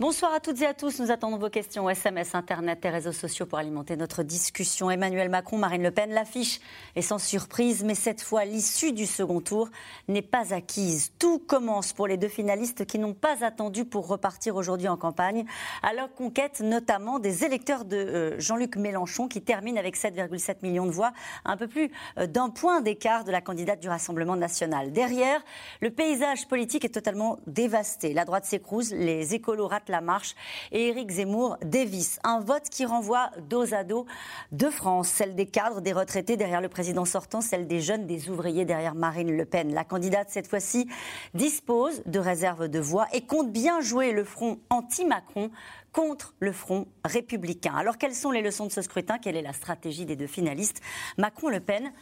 [0.00, 0.98] Bonsoir à toutes et à tous.
[0.98, 4.90] Nous attendons vos questions SMS, Internet et réseaux sociaux pour alimenter notre discussion.
[4.90, 6.58] Emmanuel Macron, Marine Le Pen, l'affiche
[6.96, 9.68] est sans surprise, mais cette fois, l'issue du second tour
[10.08, 11.12] n'est pas acquise.
[11.20, 15.44] Tout commence pour les deux finalistes qui n'ont pas attendu pour repartir aujourd'hui en campagne,
[15.84, 20.86] à leur conquête notamment des électeurs de euh, Jean-Luc Mélenchon qui termine avec 7,7 millions
[20.86, 21.12] de voix,
[21.44, 24.90] un peu plus euh, d'un point d'écart de la candidate du Rassemblement national.
[24.90, 25.40] Derrière,
[25.80, 28.12] le paysage politique est totalement dévasté.
[28.12, 30.34] La droite s'écrouse, les écolos la marche
[30.72, 32.18] et Éric Zemmour dévisse.
[32.24, 34.06] Un vote qui renvoie dos à dos
[34.52, 38.30] de France, celle des cadres, des retraités derrière le président sortant, celle des jeunes, des
[38.30, 39.72] ouvriers derrière Marine Le Pen.
[39.72, 40.88] La candidate, cette fois-ci,
[41.34, 45.50] dispose de réserves de voix et compte bien jouer le front anti-Macron
[45.92, 47.74] contre le front républicain.
[47.76, 49.18] Alors quelles sont les leçons de ce scrutin?
[49.18, 50.80] Quelle est la stratégie des deux finalistes?
[51.18, 51.92] Macron-Le Pen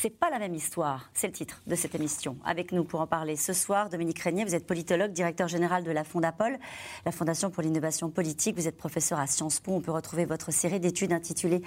[0.00, 1.10] c'est pas la même histoire.
[1.14, 2.36] C'est le titre de cette émission.
[2.44, 5.90] Avec nous pour en parler ce soir, Dominique Régnier, vous êtes politologue, directeur général de
[5.90, 6.58] la Fondapol,
[7.04, 8.56] la Fondation pour l'innovation politique.
[8.56, 9.72] Vous êtes professeur à Sciences Po.
[9.72, 11.62] On peut retrouver votre série d'études intitulée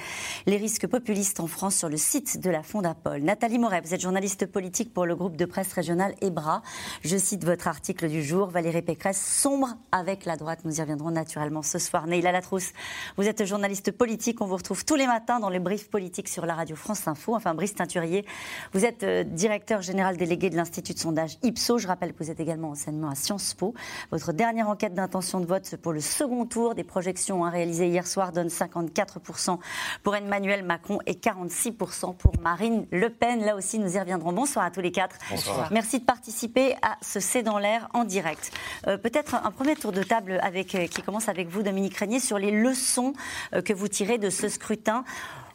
[0.46, 3.22] Les risques populistes en France sur le site de la Fondapol.
[3.22, 6.62] Nathalie Moret, vous êtes journaliste politique pour le groupe de presse régional EBRA.
[7.04, 8.48] Je cite votre article du jour.
[8.48, 10.60] Valérie Pécresse sombre avec la droite.
[10.66, 12.08] Nous y reviendrons naturellement ce soir.
[12.08, 12.74] Neila Latrousse,
[13.18, 14.42] vous êtes journaliste politique.
[14.42, 17.36] On vous retrouve tous les matins dans les briefs politiques sur la radio France Info.
[17.36, 18.15] Enfin, Brice Teinturier
[18.74, 21.78] vous êtes euh, directeur général délégué de l'Institut de sondage IPSO.
[21.78, 23.74] Je rappelle que vous êtes également enseignement à Sciences Po.
[24.12, 28.32] Votre dernière enquête d'intention de vote pour le second tour des projections réalisées hier soir
[28.32, 29.58] donne 54%
[30.04, 33.44] pour Emmanuel Macron et 46% pour Marine Le Pen.
[33.44, 34.34] Là aussi, nous y reviendrons.
[34.34, 35.18] Bonsoir à tous les quatre.
[35.30, 35.70] Bonsoir.
[35.72, 38.52] Merci de participer à ce C'est dans l'air en direct.
[38.88, 42.20] Euh, peut-être un premier tour de table avec, euh, qui commence avec vous, Dominique Régnier,
[42.20, 43.14] sur les leçons
[43.64, 45.04] que vous tirez de ce scrutin.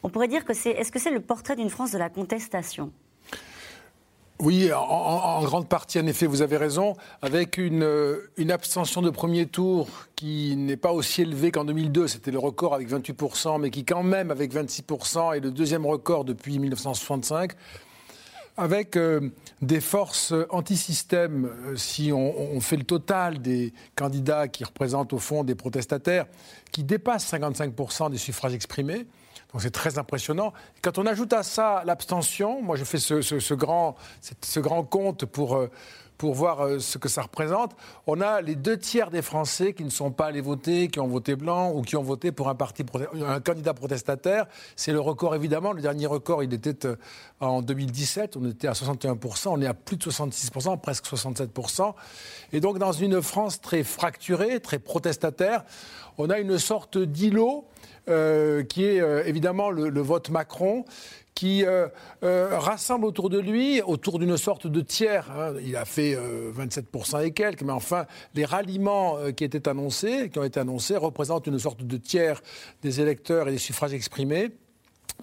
[0.02, 0.70] On pourrait dire que c'est.
[0.70, 2.92] Est-ce que c'est le portrait d'une France de la contestation?
[4.42, 7.86] Oui, en, grande partie, en effet, vous avez raison, avec une,
[8.38, 12.74] une abstention de premier tour qui n'est pas aussi élevée qu'en 2002, c'était le record
[12.74, 17.52] avec 28%, mais qui quand même, avec 26%, est le deuxième record depuis 1965,
[18.56, 19.28] avec euh,
[19.60, 25.18] des forces anti-système, euh, si on, on, fait le total des candidats qui représentent au
[25.18, 26.24] fond des protestataires,
[26.72, 29.06] qui dépassent 55% des suffrages exprimés.
[29.52, 30.52] Donc c'est très impressionnant.
[30.82, 33.96] Quand on ajoute à ça l'abstention, moi je fais ce, grand,
[34.42, 35.68] ce grand compte pour, euh,
[36.18, 37.74] pour voir euh, ce que ça représente,
[38.06, 41.08] on a les deux tiers des Français qui ne sont pas allés voter, qui ont
[41.08, 42.84] voté blanc ou qui ont voté pour un, parti,
[43.26, 44.46] un candidat protestataire.
[44.76, 45.72] C'est le record évidemment.
[45.72, 46.96] Le dernier record, il était euh,
[47.40, 51.94] en 2017, on était à 61%, on est à plus de 66%, presque 67%.
[52.52, 55.64] Et donc dans une France très fracturée, très protestataire,
[56.18, 57.64] on a une sorte d'îlot
[58.08, 60.84] euh, qui est euh, évidemment le, vote Macron,
[61.34, 61.88] qui euh,
[62.22, 65.30] rassemble autour de lui, autour d'une sorte de tiers.
[65.30, 65.54] Hein.
[65.62, 70.44] il a fait 27% et quelques, mais enfin, les ralliements qui étaient annoncés, qui ont
[70.44, 72.42] été annoncés, représentent une sorte de tiers
[72.82, 74.50] des électeurs et des suffrages exprimés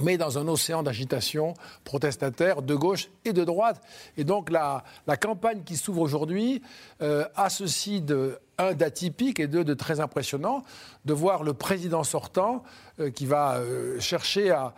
[0.02, 3.82] mais dans un océan d'agitation protestataire de gauche et de droite.
[4.18, 4.84] Et donc la,
[5.20, 6.62] campagne qui s'ouvre aujourd'hui
[7.02, 10.64] euh, a ceci de un d'atypique et deux de très impressionnant,
[11.06, 12.64] de voir le président sortant
[13.00, 14.74] euh, qui va euh, chercher à,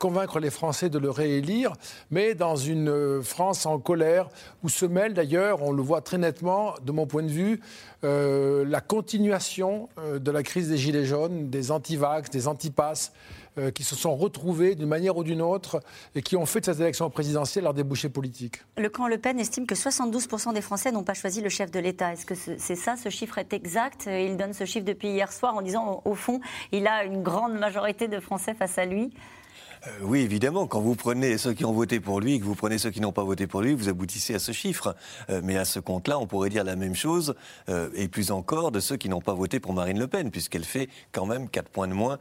[0.00, 1.74] convaincre les Français de le réélire,
[2.10, 4.28] mais dans une euh, France en colère,
[4.64, 7.60] où se mêle d'ailleurs, on le voit très nettement, de mon point de vue,
[8.02, 13.12] la continuation de la crise des Gilets jaunes, des antivax, des antipasses,
[13.74, 15.80] qui se sont retrouvés d'une manière ou d'une autre
[16.14, 18.62] et qui ont fait de cette élection présidentielle leur débouché politique.
[18.76, 21.78] Le camp Le Pen estime que 72% des Français n'ont pas choisi le chef de
[21.78, 22.12] l'État.
[22.12, 24.08] Est-ce que c'est ça, ce chiffre est exact?
[24.10, 26.40] Il donne ce chiffre depuis hier soir en disant, au fond,
[26.72, 29.12] il a une grande majorité de Français face à lui.
[29.86, 30.66] Euh, oui, évidemment.
[30.66, 33.00] Quand vous prenez ceux qui ont voté pour lui et que vous prenez ceux qui
[33.00, 34.94] n'ont pas voté pour lui, vous aboutissez à ce chiffre.
[35.30, 37.34] Euh, mais à ce compte-là, on pourrait dire la même chose,
[37.68, 40.64] euh, et plus encore, de ceux qui n'ont pas voté pour Marine Le Pen, puisqu'elle
[40.64, 42.18] fait quand même 4 points de moins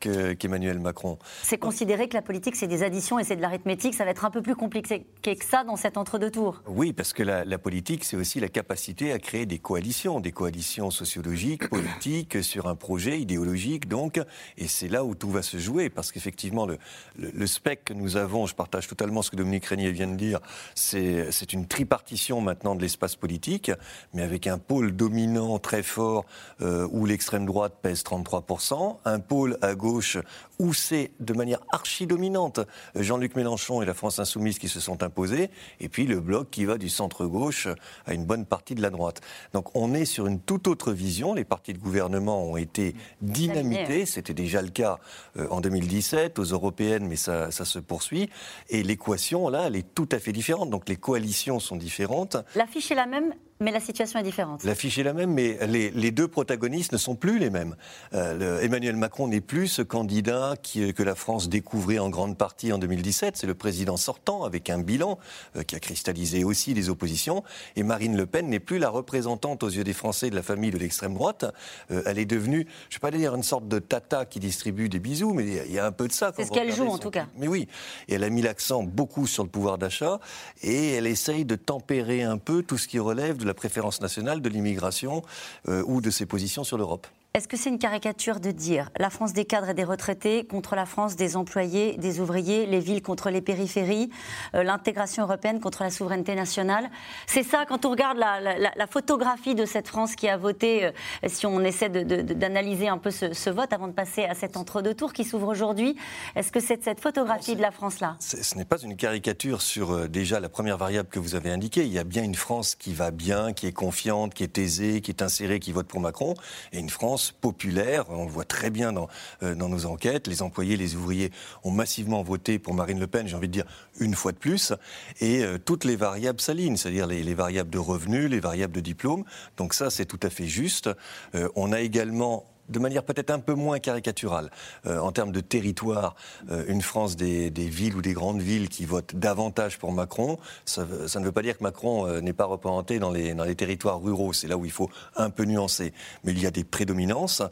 [0.00, 1.18] qu'Emmanuel Macron.
[1.42, 3.94] C'est considérer que la politique, c'est des additions et c'est de l'arithmétique.
[3.94, 6.62] Ça va être un peu plus compliqué que ça dans cet entre-deux tours.
[6.66, 10.32] Oui, parce que la, la politique, c'est aussi la capacité à créer des coalitions, des
[10.32, 14.20] coalitions sociologiques, politiques, sur un projet idéologique, donc.
[14.58, 16.78] Et c'est là où tout va se jouer, parce qu'effectivement, le,
[17.16, 20.40] le, spectre que nous avons, je partage totalement ce que Dominique Régnier vient de dire,
[20.74, 23.70] c'est une tripartition maintenant de l'espace politique,
[24.14, 26.24] mais avec un pôle dominant très fort
[26.60, 30.18] euh, où l'extrême droite pèse 33%, un pôle à gauche
[30.62, 32.60] où c'est de manière archi-dominante
[32.94, 35.50] Jean-Luc Mélenchon et la France insoumise qui se sont imposés,
[35.80, 37.66] et puis le bloc qui va du centre-gauche
[38.06, 39.20] à une bonne partie de la droite.
[39.52, 41.34] Donc on est sur une toute autre vision.
[41.34, 45.00] Les partis de gouvernement ont été dynamités, c'était déjà le cas
[45.36, 48.30] euh, en 2017 aux européennes, mais ça, ça se poursuit.
[48.68, 50.70] Et l'équation, là, elle est tout à fait différente.
[50.70, 52.36] Donc les coalitions sont différentes.
[52.54, 54.64] L'affiche est la même mais la situation est différente.
[54.64, 57.76] L'affiche est la même, mais les, deux protagonistes ne sont plus les mêmes.
[58.12, 62.72] Euh, Emmanuel Macron n'est plus ce candidat qui, que la France découvrait en grande partie
[62.72, 63.36] en 2017.
[63.36, 65.18] C'est le président sortant avec un bilan
[65.56, 67.42] euh, qui a cristallisé aussi les oppositions.
[67.76, 70.70] Et Marine Le Pen n'est plus la représentante aux yeux des Français de la famille
[70.70, 71.44] de l'extrême droite.
[71.90, 74.88] Euh, elle est devenue, je ne vais pas dire une sorte de tata qui distribue
[74.88, 76.32] des bisous, mais il y a un peu de ça.
[76.36, 77.26] C'est ce qu'elle joue en tout cas.
[77.38, 77.68] Mais oui,
[78.08, 80.20] et elle a mis l'accent beaucoup sur le pouvoir d'achat
[80.62, 84.00] et elle essaye de tempérer un peu tout ce qui relève de la la préférence
[84.00, 85.22] nationale de l'immigration
[85.68, 87.06] euh, ou de ses positions sur l'Europe.
[87.34, 90.76] Est-ce que c'est une caricature de dire la France des cadres et des retraités contre
[90.76, 94.10] la France des employés, des ouvriers, les villes contre les périphéries,
[94.54, 96.90] euh, l'intégration européenne contre la souveraineté nationale?
[97.26, 100.90] C'est ça, quand on regarde la, photographie de cette France qui a voté, euh,
[101.26, 105.14] si on essaie d'analyser un peu ce, vote avant de passer à cet entre-deux tours
[105.14, 105.96] qui s'ouvre aujourd'hui,
[106.36, 108.16] est-ce que c'est cette photographie de la France-là?
[108.20, 111.86] Ce n'est pas une caricature sur euh, déjà la première variable que vous avez indiquée.
[111.86, 115.00] Il y a bien une France qui va bien, qui est confiante, qui est aisée,
[115.00, 116.34] qui est insérée, qui vote pour Macron,
[116.72, 118.04] et une France populaire.
[118.08, 119.08] On le voit très bien dans,
[119.42, 120.26] euh, dans nos enquêtes.
[120.26, 121.30] Les employés, les ouvriers
[121.62, 123.66] ont massivement voté pour Marine Le Pen, j'ai envie de dire
[124.00, 124.72] une fois de plus.
[125.20, 128.80] Et euh, toutes les variables s'alignent, c'est-à-dire les, les, variables de revenus, les variables de
[128.80, 129.24] diplôme.
[129.56, 130.90] Donc ça, c'est tout à fait juste.
[131.34, 134.50] Euh, on a également de manière peut-être un peu moins caricaturale,
[134.86, 136.14] euh, en termes de territoire,
[136.50, 140.82] euh, une France des, villes ou des grandes villes qui votent davantage pour Macron, ça,
[140.82, 144.00] ne veut pas dire que Macron euh, n'est pas représenté dans les, dans les territoires
[144.00, 144.32] ruraux.
[144.32, 145.92] C'est là où il faut un peu nuancer.
[146.24, 147.42] Mais il y a des prédominances.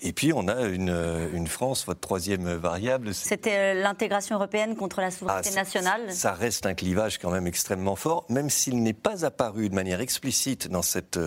[0.00, 0.94] Et puis, on a une,
[1.32, 3.14] une France, votre troisième variable.
[3.14, 7.96] C'était l'intégration européenne contre la souveraineté ah, nationale Ça reste un clivage quand même extrêmement
[7.96, 11.18] fort, même s'il n'est pas apparu de manière explicite dans cette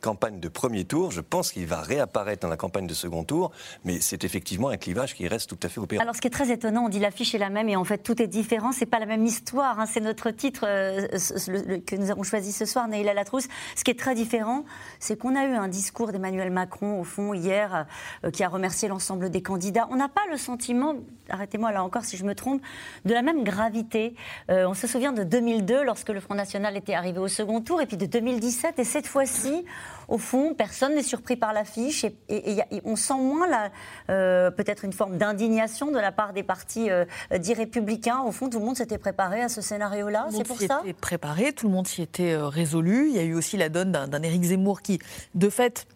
[0.00, 1.10] campagne de premier tour.
[1.10, 3.50] Je pense qu'il va réapparaître dans la campagne de second tour,
[3.84, 6.02] mais c'est effectivement un clivage qui reste tout à fait opérant.
[6.02, 7.98] Alors ce qui est très étonnant, on dit l'affiche est la même et en fait
[7.98, 9.86] tout est différent, c'est pas la même histoire, hein.
[9.86, 11.08] c'est notre titre euh,
[11.86, 13.48] que nous avons choisi ce soir, Neila Latrousse.
[13.76, 14.64] Ce qui est très différent,
[14.98, 17.86] c'est qu'on a eu un discours d'Emmanuel Macron au fond hier
[18.24, 19.88] euh, qui a remercié l'ensemble des candidats.
[19.90, 20.94] On n'a pas le sentiment,
[21.32, 22.62] arrêtez-moi là encore si je me trompe,
[23.04, 24.14] de la même gravité.
[24.50, 27.80] Euh, on se souvient de 2002 lorsque le Front National était arrivé au second tour
[27.80, 29.64] et puis de 2017 et cette fois-ci
[30.08, 32.12] au fond, personne n'est surpris par l'affiche et,
[32.84, 33.48] on sent moins
[34.10, 37.04] euh, peut-être une forme d'indignation de la part des partis euh,
[37.38, 38.20] dits républicains.
[38.20, 40.26] Au fond, tout le monde s'était préparé à ce scénario-là.
[40.30, 40.82] C'est pour ça.
[40.84, 43.08] Était préparé, tout le monde s'y était résolu.
[43.08, 44.98] Il y a eu aussi la donne d'un Éric Zemmour qui,
[45.34, 45.86] de fait,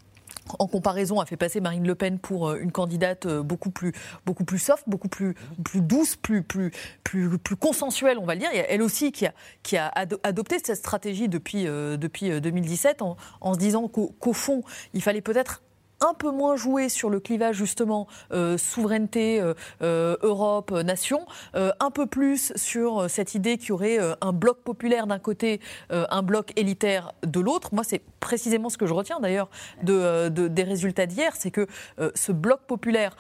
[0.59, 3.93] en comparaison, a fait passer Marine Le Pen pour euh, une candidate euh, beaucoup plus,
[4.25, 5.35] beaucoup plus soft, beaucoup plus,
[5.75, 6.73] douce, plus, plus,
[7.05, 8.51] plus, consensuelle, on va le dire.
[8.53, 9.33] Elle aussi qui a,
[9.63, 9.89] qui a
[10.23, 14.63] adopté cette stratégie depuis, euh, depuis 2017 en, en se disant qu'au fond,
[14.95, 15.63] il fallait peut-être
[16.01, 21.91] un peu moins joué sur le clivage justement euh, souveraineté euh, euh, Europe nation, un
[21.91, 25.61] peu plus sur cette idée qu'il y aurait un bloc populaire d'un côté,
[25.91, 27.71] un bloc élitaire de l'autre.
[27.73, 29.49] Moi, c'est précisément ce que je retiens d'ailleurs
[29.83, 31.67] de, des résultats d'hier, c'est que
[32.15, 33.17] ce bloc populaire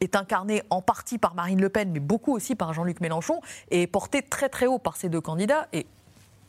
[0.00, 3.40] est incarné en partie par Marine Le Pen, mais beaucoup aussi par Jean-Luc Mélenchon,
[3.70, 5.68] et est porté très très haut par ces deux candidats.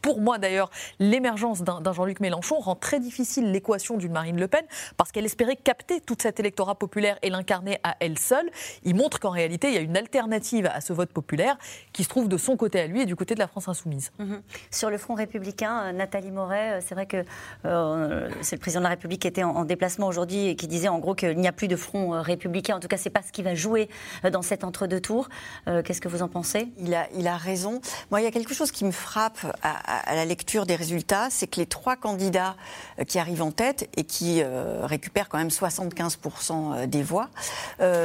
[0.02, 0.70] Pour moi d'ailleurs,
[1.00, 4.64] l'émergence d'un Jean-Luc Mélenchon rend très difficile l'équation d'une Marine Le Pen
[4.98, 8.50] parce qu'elle espérait capter tout cet électorat populaire et l'incarner à elle seule.
[8.84, 11.58] Il montre qu'en réalité, il y a une alternative à ce vote populaire
[11.94, 14.12] qui se trouve de son côté à lui et du côté de la France insoumise.
[14.20, 14.42] Mhm.
[14.72, 17.24] Sur le front républicain, euh, Nathalie Moret, euh, c'est vrai que
[17.66, 20.88] euh, c'est le président de la République qui était en, déplacement aujourd'hui et qui disait
[20.88, 22.76] en gros qu'il n'y a plus de front républicain.
[22.76, 23.90] En tout cas, c'est pas ce qui va jouer
[24.32, 25.30] dans cet entre-deux tours.
[25.66, 26.72] Qu'est-ce que vous en pensez?
[26.80, 27.80] Il a, il a raison.
[28.10, 31.30] Moi, il y a quelque chose qui me frappe à, à, la lecture des résultats,
[31.30, 32.56] c'est que les trois candidats
[33.00, 37.30] euh, qui arrivent en tête et qui euh, récupèrent quand même 75% euh, des voix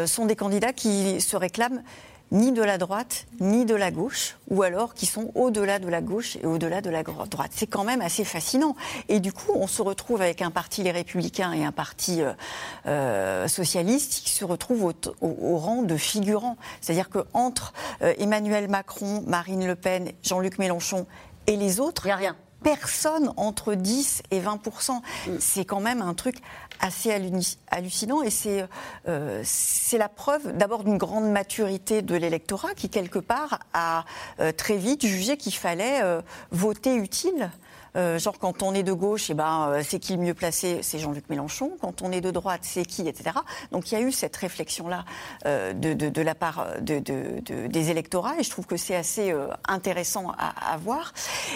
[0.07, 1.83] sont des candidats qui se réclament
[2.33, 6.01] ni de la droite, ni de la gauche, ou alors qui sont au-delà de la
[6.01, 7.53] gauche et au-delà de la droite.
[7.55, 8.75] C'est quand même assez fascinant.
[9.09, 12.23] Et du coup, on se retrouve avec un parti Les Républicains et un parti
[13.47, 16.57] socialiste qui se retrouvent au, rang de figurants.
[16.81, 21.07] C'est-à-dire qu'entre Emmanuel Macron, Marine Le Pen, Jean-Luc Mélenchon
[21.47, 22.37] et les autres, il a rien.
[22.63, 25.39] Personne entre 10 et 20 mm.
[25.39, 26.37] C'est quand même un truc
[26.81, 27.11] assez
[27.71, 28.31] hallucinant et
[29.09, 34.05] euh, c'est la preuve d'abord d'une grande maturité de l'électorat qui quelque part a
[34.41, 37.51] euh, très vite jugé qu'il fallait euh, voter utile
[38.19, 40.81] genre, quand on est de gauche, eh ben, c'est qui le mieux placé?
[40.83, 41.73] C'est Jean-Luc Mélenchon.
[41.81, 43.31] Quand on est de droite, c'est qui, etc.
[43.73, 45.05] Donc il y a eu cette réflexion-là
[45.45, 47.01] de, de, la part de,
[47.69, 49.35] des électorats et je trouve que c'est assez
[49.69, 51.13] intéressant à, à, voir.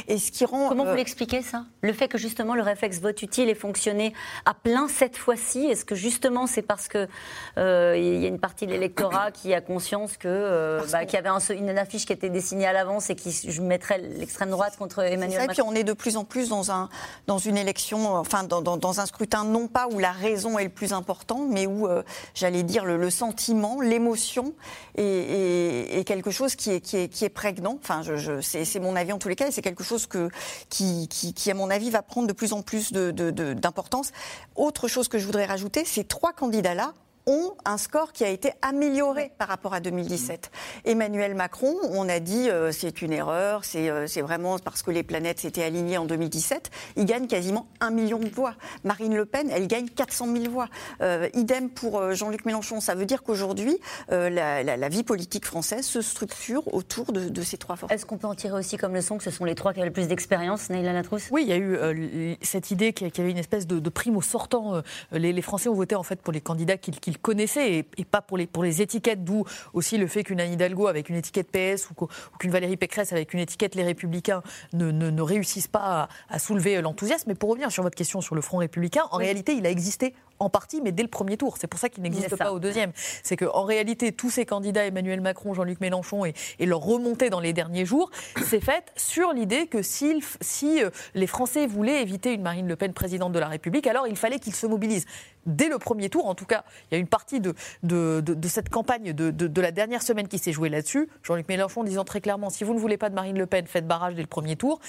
[0.09, 0.69] Et ce qui rend.
[0.69, 1.65] Comment vous l'expliquez ça?
[1.83, 4.13] Le fait que justement le réflexe vote utile ait fonctionné
[4.47, 7.09] à plein cette fois-ci, est-ce que justement c'est parce que
[7.57, 11.31] il y a une partie de l'électorat qui a conscience que bah, qu'il y avait
[11.57, 15.47] une affiche qui était dessinée à l'avance et qui je mettrais l'extrême droite contre Emmanuel
[15.47, 15.53] Macron.
[15.53, 16.89] Et puis on est de plus en plus dans, un,
[17.27, 20.95] dans une élection, enfin dans, un scrutin non pas où la raison est le plus
[20.95, 22.03] important, mais où, euh,
[22.35, 24.55] j'allais dire, le, sentiment, l'émotion
[24.97, 27.77] est, quelque chose qui est, qui est, qui est prégnant.
[27.83, 30.31] Enfin, je, c'est mon avis en tous les cas, et c'est quelque chose que,
[30.71, 34.13] qui, qui, à mon avis, va prendre de plus en plus d'importance.
[34.55, 36.95] Autre chose que je voudrais rajouter, ces trois candidats-là
[37.27, 40.51] ont un score qui a été amélioré par rapport à 2017.
[40.85, 45.03] Emmanuel Macron, on a dit euh, c'est une erreur, euh, c'est vraiment parce que les
[45.03, 46.71] planètes s'étaient alignées en 2017.
[46.97, 48.55] Il gagne quasiment un million de voix.
[48.85, 50.69] Marine Le Pen, elle gagne 400 000 voix.
[51.03, 52.81] Euh, idem pour Jean-Luc Mélenchon.
[52.81, 57.93] Ça veut dire qu'aujourd'hui, la, vie politique française se structure autour de, ces trois forces.
[57.93, 59.89] Est-ce qu'on peut en tirer aussi comme leçon que ce sont les trois qui avaient
[59.89, 63.31] le plus d'expérience, Neila Latrousse Oui, il y a eu cette idée qu'il y avait
[63.31, 64.83] une espèce de, prime au sortant.
[65.13, 68.47] Les, Français ont voté en fait pour les candidats qu'ils connaissez et, pas pour les,
[68.47, 72.09] pour les étiquettes, d'où aussi le fait qu'une Anne Hidalgo avec une étiquette PS ou
[72.39, 77.29] qu'une Valérie Pécresse avec une étiquette Les Républicains ne, ne, réussissent pas à, soulever l'enthousiasme.
[77.29, 80.15] Mais pour revenir sur votre question sur le Front républicain, en réalité, il a existé
[80.41, 81.57] en partie, mais dès le premier tour.
[81.59, 82.93] C'est pour ça qu'il n'existe pas au deuxième.
[83.23, 87.53] C'est qu'en réalité, tous ces candidats, Emmanuel Macron, Jean-Luc Mélenchon, et, leur remontée dans les
[87.53, 88.11] derniers jours,
[88.45, 92.77] s'est faite sur l'idée que si, si euh, les Français voulaient éviter une Marine Le
[92.77, 95.07] Pen présidente de la République, alors il fallait qu'ils se mobilisent.
[95.47, 98.49] Dès le premier tour, en tout cas, il y a une partie de, de, de,
[98.49, 101.09] cette campagne de, de, la dernière semaine qui s'est jouée là-dessus.
[101.23, 103.87] Jean-Luc Mélenchon disant très clairement si vous ne voulez pas de Marine Le Pen, faites
[103.87, 104.81] barrage dès le premier tour.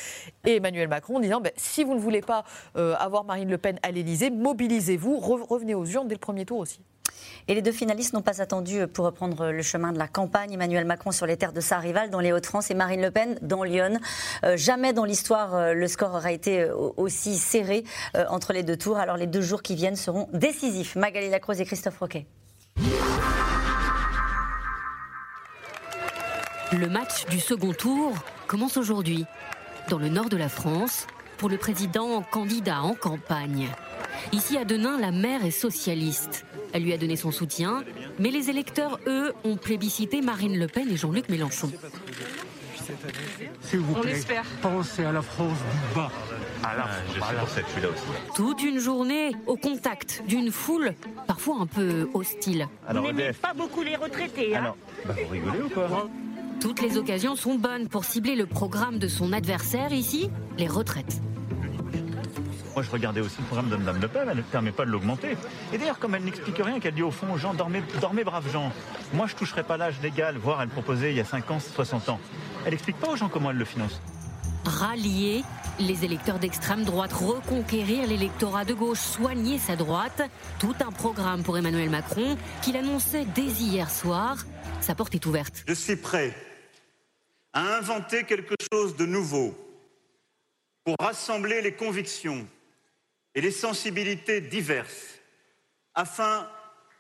[0.46, 2.43] Et Emmanuel Macron disant ben, si vous ne voulez pas
[2.75, 6.60] euh, avoir Marine Le Pen à l'Élysée, mobilisez-vous, revenez aux urnes dès le premier tour
[6.60, 6.81] aussi.
[7.48, 10.53] Et les deux finalistes n'ont pas attendu pour reprendre le chemin de la campagne.
[10.53, 13.38] Emmanuel Macron sur les terres de sa rivale dans les Hauts-de-France et Marine Le Pen
[13.41, 14.00] dans Lyon.
[14.43, 17.83] Euh, jamais dans l'histoire euh, le score aura été euh, aussi serré
[18.29, 18.98] entre les deux tours.
[18.98, 20.95] Alors les deux jours qui viennent seront décisifs.
[20.95, 22.25] Magali Lacroze et Christophe Roquet.
[26.71, 28.13] Le match du second tour
[28.48, 29.25] commence aujourd'hui
[29.89, 31.07] dans le nord de la France
[31.38, 33.67] pour le président candidat en campagne.
[34.31, 36.45] Ici à Denain, la maire est socialiste.
[36.73, 37.83] Elle lui a donné son soutien,
[38.19, 41.71] mais les électeurs, eux, ont plébiscité Marine Le Pen et Jean-Luc Mélenchon.
[43.61, 44.21] S'il vous plaît,
[44.61, 46.11] pensez à la France du bas.
[46.63, 47.61] À la, là aussi.
[48.35, 50.93] Toute une journée au contact d'une foule
[51.25, 52.67] parfois un peu hostile.
[52.87, 54.75] Alors, vous n'aimez pas beaucoup les retraités, hein
[55.05, 56.09] bah, vous rigolez ou quoi
[56.59, 61.21] Toutes les occasions sont bonnes pour cibler le programme de son adversaire ici, les retraites.
[62.73, 64.91] Moi, je regardais aussi le programme de Mme Le Pen, elle ne permet pas de
[64.91, 65.35] l'augmenter.
[65.73, 68.49] Et d'ailleurs, comme elle n'explique rien, qu'elle dit au fond aux gens, dormez, dormez braves
[68.51, 68.71] gens.
[69.13, 71.59] Moi, je ne toucherai pas l'âge légal, voire elle proposait il y a 5 ans,
[71.59, 72.19] 60 ans.
[72.65, 74.01] Elle n'explique pas aux gens comment elle le finance.
[74.65, 75.43] Rallier
[75.79, 80.21] les électeurs d'extrême droite, reconquérir l'électorat de gauche, soigner sa droite.
[80.59, 84.37] Tout un programme pour Emmanuel Macron qu'il annonçait dès hier soir.
[84.79, 85.63] Sa porte est ouverte.
[85.67, 86.35] Je suis prêt
[87.53, 89.55] à inventer quelque chose de nouveau
[90.83, 92.47] pour rassembler les convictions,
[93.35, 95.19] et les sensibilités diverses
[95.95, 96.47] afin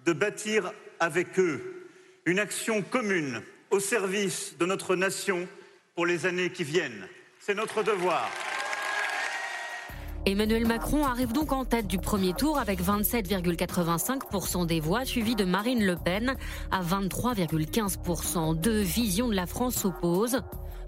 [0.05, 1.87] de bâtir avec eux
[2.25, 5.47] une action commune au service de notre nation
[5.95, 7.07] pour les années qui viennent.
[7.39, 8.29] C'est notre devoir.
[10.27, 15.45] Emmanuel Macron arrive donc en tête du premier tour avec 27,85% des voix, suivi de
[15.45, 16.35] Marine Le Pen
[16.69, 18.55] à 23,15%.
[18.55, 20.43] Deux visions de la France s'opposent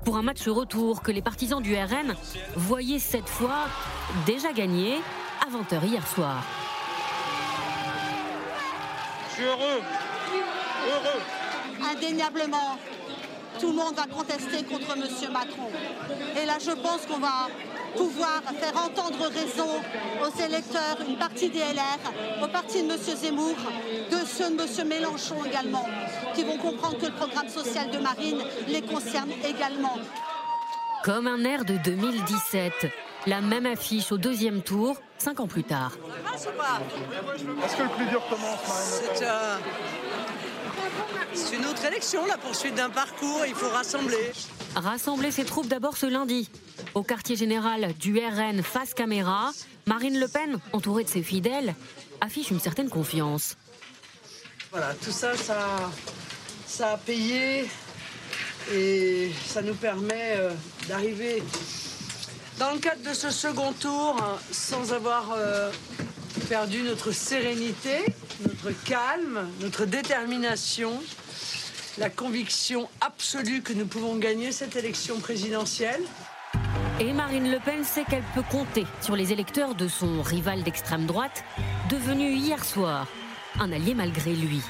[0.05, 2.13] pour un match retour que les partisans du RN
[2.55, 3.65] voyaient cette fois
[4.27, 4.97] déjà gagné
[5.43, 6.43] à 20h hier soir.
[9.29, 9.81] Je suis heureux,
[10.87, 11.21] heureux.
[11.91, 12.77] Indéniablement,
[13.59, 15.03] tout le monde va contester contre M.
[15.31, 15.69] Macron.
[16.41, 17.47] Et là, je pense qu'on va
[17.97, 19.69] pouvoir faire entendre raison
[20.21, 22.97] aux électeurs, une partie des LR, au parti de M.
[22.97, 23.55] Zemmour,
[24.11, 24.87] de ceux de M.
[24.87, 25.87] Mélenchon également,
[26.33, 29.97] qui vont comprendre que le programme social de Marine les concerne également.
[31.03, 32.87] Comme un air de 2017.
[33.25, 35.93] La même affiche au deuxième tour, cinq ans plus tard.
[36.35, 39.57] Est-ce que le plus dur commence, euh,
[41.33, 44.33] C'est une autre élection, la poursuite d'un parcours, il faut rassembler.
[44.75, 46.49] Rassembler ses troupes d'abord ce lundi.
[46.93, 49.51] Au quartier général du RN face caméra,
[49.87, 51.73] Marine Le Pen, entourée de ses fidèles,
[52.19, 53.55] affiche une certaine confiance.
[54.71, 55.89] Voilà, tout ça, ça,
[56.67, 57.69] ça a payé
[58.73, 60.51] et ça nous permet euh,
[60.89, 61.41] d'arriver
[62.63, 64.15] Dans le cadre de ce second tour,
[64.49, 65.69] sans avoir euh,
[66.47, 68.05] perdu notre sérénité,
[68.41, 70.93] notre calme, notre détermination,
[71.97, 76.03] la conviction absolue que nous pouvons gagner cette élection présidentielle.
[77.01, 81.05] Et Marine Le Pen sait qu'elle peut compter sur les électeurs de son rival d'extrême
[81.05, 81.43] droite,
[81.89, 83.07] devenu hier soir
[83.59, 84.61] un allié malgré lui.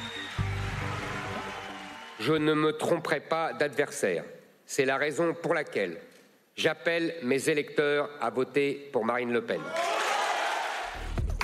[2.20, 4.24] Je ne me tromperai pas d'adversaire.
[4.66, 6.00] C'est la raison pour laquelle
[6.56, 9.62] j'appelle mes électeurs à voter pour Marine Le Pen.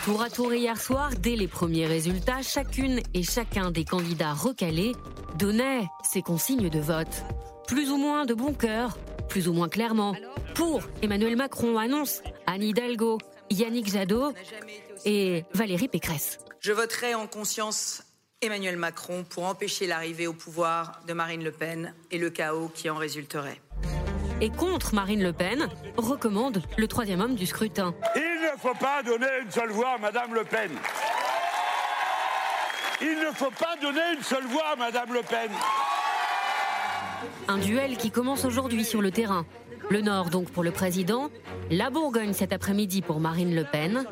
[0.04, 4.94] Tour à tour hier soir, dès les premiers résultats, chacune et chacun des candidats recalés
[5.38, 7.26] donnait ses consignes de vote.
[7.68, 8.98] Plus ou moins de bon cœur,
[9.28, 10.16] plus ou moins clairement.
[10.56, 13.20] Pour Emmanuel Macron annonce Anne Hidalgo,
[13.52, 14.34] Yannick Jadot
[15.06, 16.40] et Valérie Pécresse.
[16.60, 18.04] Je voterai en conscience
[18.42, 22.90] Emmanuel Macron pour empêcher l'arrivée au pouvoir de Marine Le Pen et le chaos qui
[22.90, 23.60] en résulterait.
[24.42, 25.68] Et contre Marine Le Pen,
[25.98, 27.94] recommande le troisième homme du scrutin.
[28.16, 30.72] Il ne faut pas donner une seule voix à Madame Le Pen.
[33.02, 35.52] Il ne faut pas donner une seule voix à Madame Le Pen.
[37.50, 39.46] Un duel qui commence aujourd'hui sur le terrain.
[39.90, 41.30] Le Nord donc pour le président,
[41.70, 44.06] la Bourgogne cet après-midi pour Marine Le Pen.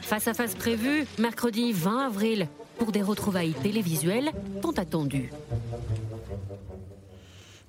[0.00, 2.48] Face à face prévu mercredi 20 avril
[2.78, 5.30] pour des retrouvailles télévisuelles tant attendues.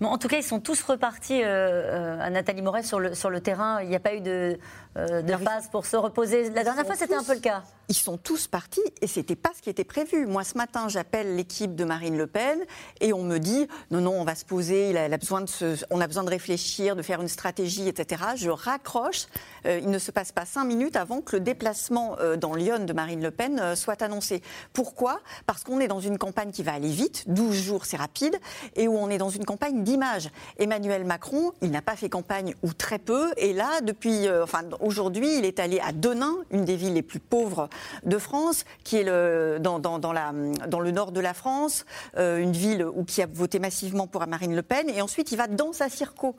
[0.05, 3.31] En tout cas, ils sont tous repartis euh, euh, à Nathalie Moret sur le, sur
[3.31, 3.81] le terrain.
[3.81, 4.59] Il n'y a pas eu de,
[4.97, 6.49] euh, de phase pour se reposer.
[6.49, 7.61] La dernière fois, c'était un peu le cas.
[7.89, 10.25] Ils sont tous partis et c'était pas ce qui était prévu.
[10.25, 12.59] Moi, ce matin, j'appelle l'équipe de Marine Le Pen
[12.99, 14.89] et on me dit non, non, on va se poser.
[14.89, 18.23] Il a, besoin de se, on a besoin de réfléchir, de faire une stratégie, etc.
[18.35, 19.27] Je raccroche.
[19.65, 22.83] Euh, il ne se passe pas cinq minutes avant que le déplacement euh, dans Lyon
[22.83, 24.41] de Marine Le Pen soit annoncé.
[24.73, 25.19] Pourquoi?
[25.45, 27.23] Parce qu'on est dans une campagne qui va aller vite.
[27.27, 28.37] 12 jours, c'est rapide,
[28.75, 30.29] et où on est dans une campagne d'image.
[30.57, 35.37] Emmanuel Macron, il n'a pas fait campagne ou très peu, et là, depuis, enfin Aujourd'hui,
[35.37, 37.67] il est allé à Denain, une des villes les plus pauvres
[38.05, 43.21] de France, qui est dans, le nord de la France, euh, une ville où, qui
[43.21, 44.89] a voté massivement pour Marine Le Pen.
[44.89, 46.37] Et ensuite, il va dans sa circo.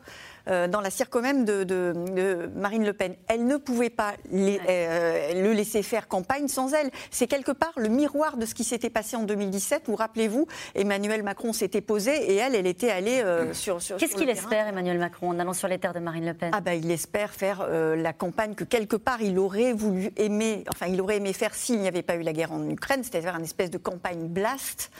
[0.49, 3.15] Euh, dans la circo même de, Marine Le Pen.
[3.29, 6.91] Elle ne pouvait pas euh, le laisser faire campagne sans elle.
[7.11, 11.23] C'est quelque part le miroir de ce qui s'était passé en 2017 où, rappelez-vous, Emmanuel
[11.23, 14.99] Macron s'était posé et elle, elle était allée euh, sur, sur, Qu'est-ce qu'il espère, Emmanuel
[14.99, 16.51] Macron, en allant sur les terres de Marine Le Pen?
[16.55, 20.87] Ah ben, il espère faire la campagne que quelque part il aurait voulu aimer, enfin
[20.87, 23.45] il aurait aimé faire s'il n'y avait pas eu la guerre en Ukraine, c'est-à-dire une
[23.45, 24.91] espèce de campagne blast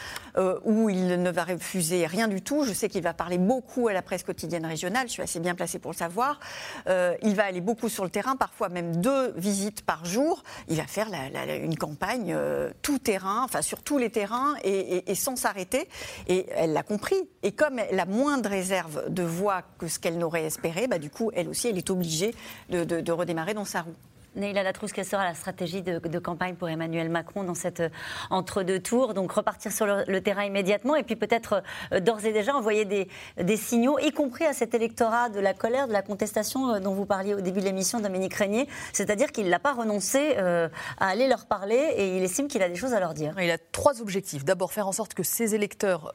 [0.65, 2.65] où il ne va refuser rien du tout.
[2.65, 5.09] Je sais qu'il va parler beaucoup à la presse quotidienne régionale.
[5.09, 6.41] Je suis assez bien placé pour le savoir.
[6.89, 10.43] Euh, il va aller beaucoup sur le terrain, parfois même deux visites par jour.
[10.69, 11.09] Il va faire
[11.63, 15.89] une campagne euh, tout terrain, enfin sur tous les terrains et, sans s'arrêter.
[16.27, 17.17] Et elle l'a compris.
[17.43, 20.99] Et comme elle a moins de réserve de voix que ce qu'elle n'aurait espéré, bah,
[20.99, 22.35] du coup, elle aussi, elle est obligée
[22.71, 23.95] de redémarrer dans sa roue.
[24.37, 27.89] Neila Latrousse, quelle sera la stratégie de, campagne pour Emmanuel Macron dans cette euh,
[28.31, 31.63] entre-deux tours Donc repartir sur le, terrain immédiatement et puis peut-être
[31.93, 33.09] euh, d'ores et déjà envoyer des,
[33.41, 36.93] des, signaux, y compris à cet électorat de la colère, de la contestation euh, dont
[36.93, 38.69] vous parliez au début de l'émission, Dominique Régnier.
[38.93, 42.75] C'est-à-dire qu'il n'a pas renoncé à aller leur parler et il estime qu'il a des
[42.75, 43.35] choses à leur dire.
[43.41, 44.45] Il a trois objectifs.
[44.45, 46.13] D'abord, faire en sorte que ses électeurs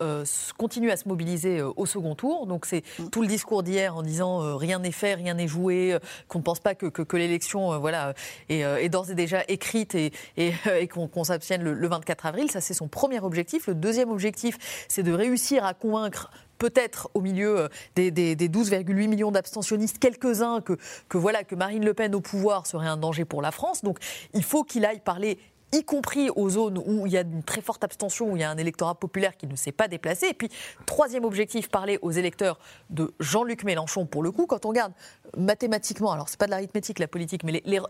[0.57, 2.47] continuent à se mobiliser au second tour.
[2.47, 3.09] Donc c'est mm.
[3.09, 5.97] tout le discours d'hier en disant rien n'est fait, rien n'est joué,
[6.27, 9.95] qu'on ne pense pas que, que, que l'élection voilà, euh, est, d'ores et déjà écrite
[9.95, 12.51] et, euh, qu'on s'abstienne le, 24 avril.
[12.51, 13.67] Ça, c'est son premier objectif.
[13.67, 19.31] Le deuxième objectif, c'est de réussir à convaincre peut-être au milieu euh, des, 12,8 millions
[19.31, 20.77] d'abstentionnistes, quelques-uns que,
[21.09, 23.83] que, voilà, que Marine Le Pen au pouvoir serait un danger pour la France.
[23.83, 23.99] Donc
[24.33, 25.39] il faut qu'il aille parler
[25.73, 28.43] y compris aux zones où il y a une très forte abstention, où il y
[28.43, 30.27] a un électorat populaire qui ne s'est pas déplacé.
[30.27, 30.49] Et puis,
[30.85, 32.59] troisième objectif, parler aux électeurs
[32.89, 34.93] de Jean-Luc Mélenchon, pour le coup, quand on regarde
[35.37, 37.81] mathématiquement, alors c'est pas de l'arithmétique la politique, mais les,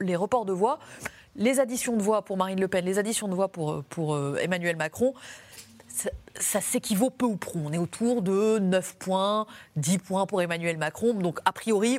[0.00, 0.78] les, reports de voix,
[1.36, 4.36] les additions de voix pour Marine Le Pen, les additions de voix pour, pour euh,
[4.40, 5.14] Emmanuel Macron,
[5.88, 7.60] ça, ça s'équivaut peu ou prou.
[7.64, 11.14] On est autour de 9 points, 10 points pour Emmanuel Macron.
[11.14, 11.98] Donc, a priori,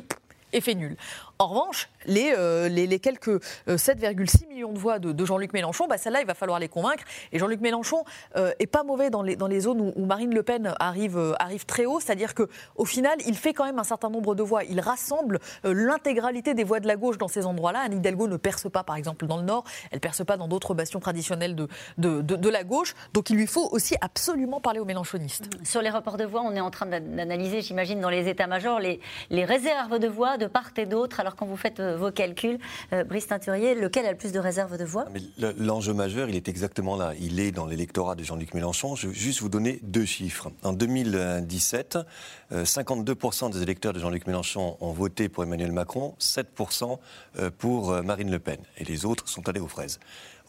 [0.52, 0.96] effet nul.
[1.42, 5.98] En revanche, les, euh, les, quelques 7,6 euh, millions de voix de, Jean-Luc Mélenchon, bah,
[5.98, 7.02] celles-là, il va falloir les convaincre.
[7.32, 8.04] Et Jean-Luc Mélenchon
[8.36, 11.66] euh, est pas mauvais dans les, dans les zones où, Marine Le Pen arrive, arrive
[11.66, 14.62] très haut, c'est-à-dire qu'au final, il fait quand même un certain nombre de voix.
[14.62, 17.80] Il rassemble l'intégralité des voix de la gauche dans ces endroits-là.
[17.86, 20.46] Anne Hidalgo ne perce pas, par exemple, dans le Nord, elle ne perce pas dans
[20.46, 21.66] d'autres bastions traditionnels de,
[21.98, 22.94] de, de, la gauche.
[23.14, 25.50] Donc il lui faut aussi absolument parler aux mélenchonistes.
[25.64, 29.00] Sur les reports de voix, on est en train d'analyser, j'imagine, dans les états-majors, les,
[29.30, 31.20] les réserves de voix de part et d'autre.
[31.32, 32.58] Alors, quand vous faites euh, vos calculs,
[32.92, 35.06] euh, Brice Teinturier, lequel a le plus de réserves de voix?
[35.56, 37.14] L'enjeu majeur, il est exactement là.
[37.18, 38.96] Il est dans l'électorat de Jean-Luc Mélenchon.
[38.96, 40.50] Je vais juste vous donner deux chiffres.
[40.62, 41.96] En 2017,
[42.52, 46.98] 52% des électeurs de Jean-Luc Mélenchon ont voté pour Emmanuel Macron, 7%
[47.56, 48.58] pour Marine Le Pen.
[48.76, 50.00] Et les autres sont allés aux fraises.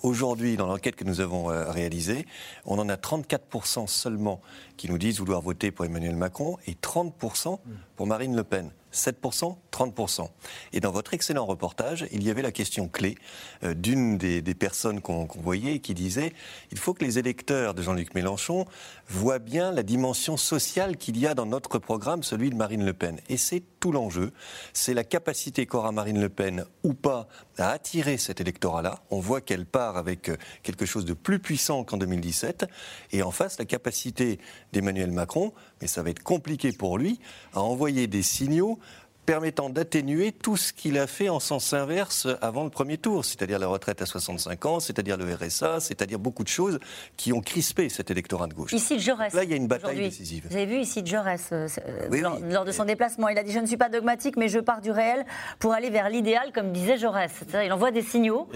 [0.02, 2.26] Aujourd'hui, dans l'enquête que nous avons réalisée,
[2.66, 4.42] on en a 34% seulement
[4.76, 7.60] qui nous disent vouloir voter pour Emmanuel Macron et 30%
[7.96, 8.72] pour Marine Le Pen.
[8.94, 10.30] 7%, 30%.
[10.72, 13.16] Et dans votre excellent reportage, il y avait la question clé
[13.64, 16.34] euh, d'une des, personnes qu'on voyait qui disait
[16.72, 18.66] il faut que les électeurs de Jean-Luc Mélenchon
[19.10, 22.94] voient bien la dimension sociale qu'il y a dans notre programme, celui de Marine Le
[22.94, 23.20] Pen.
[23.30, 24.32] Et c'est tout l'enjeu.
[24.74, 27.28] C'est la capacité qu'aura Marine Le Pen ou pas
[27.58, 29.00] à attirer cet électorat-là.
[29.10, 32.66] On voit qu'elle part avec euh, quelque chose de plus puissant qu'en 2017.
[33.12, 34.40] Et en face, la capacité
[34.74, 37.20] d'Emmanuel Macron, mais ça va être compliqué pour lui,
[37.54, 38.80] à envoyer des signaux
[39.26, 43.60] permettant d'atténuer tout ce qu'il a fait en sens inverse avant le premier tour, c'est-à-dire
[43.60, 46.80] la retraite à 65 ans, c'est-à-dire le RSA, c'est-à-dire beaucoup de choses
[47.18, 48.74] qui ont crispé cet électorat de gauche.
[48.74, 49.34] Ici, Jaurès.
[49.34, 50.48] Là, il y a une bataille décisive.
[50.50, 51.68] Vous avez vu ici Jaurès, euh,
[52.12, 54.60] euh, lors, de son déplacement, il a dit Je ne suis pas dogmatique, mais je
[54.60, 55.26] pars du réel
[55.60, 57.32] pour aller vers l'idéal, comme disait Jaurès.
[57.64, 58.48] Il envoie des signaux.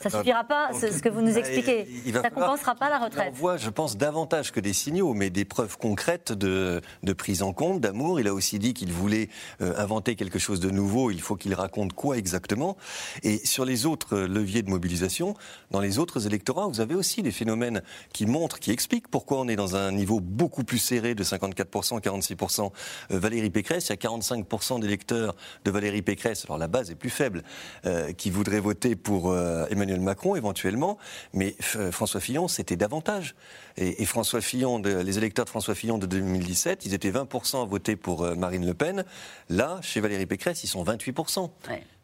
[0.00, 1.86] ça ne suffira pas, ce que vous nous bah, expliquez.
[2.12, 3.28] ça ne compensera pas la retraite.
[3.30, 7.42] On voit, je pense, davantage que des signaux, mais des preuves concrètes de, de prise
[7.42, 8.20] en compte, d'amour.
[8.20, 9.28] Il a aussi dit qu'il voulait
[9.60, 12.76] euh, inventer quelque chose de nouveau, il faut qu'il raconte quoi exactement?
[13.22, 15.34] Et sur les autres leviers de mobilisation,
[15.70, 19.48] dans les autres électorats, vous avez aussi des phénomènes qui montrent, qui expliquent pourquoi on
[19.48, 22.70] est dans un niveau beaucoup plus serré de 54%, 46%.
[23.10, 26.94] Euh, Valérie Pécresse, il y a 45% d'électeurs de Valérie Pécresse, alors la base est
[26.94, 27.42] plus faible,
[27.86, 30.98] euh, qui voudraient voter pour euh, Emmanuel Macron éventuellement,
[31.32, 31.56] mais
[31.90, 33.34] François Fillon, c'était davantage.
[33.76, 37.96] Et, François Fillon, les électeurs de François Fillon de 2017, ils étaient 20% à voter
[37.96, 39.04] pour Marine Le Pen.
[39.48, 41.50] Là, chez Valérie Pécresse, ils sont 28%.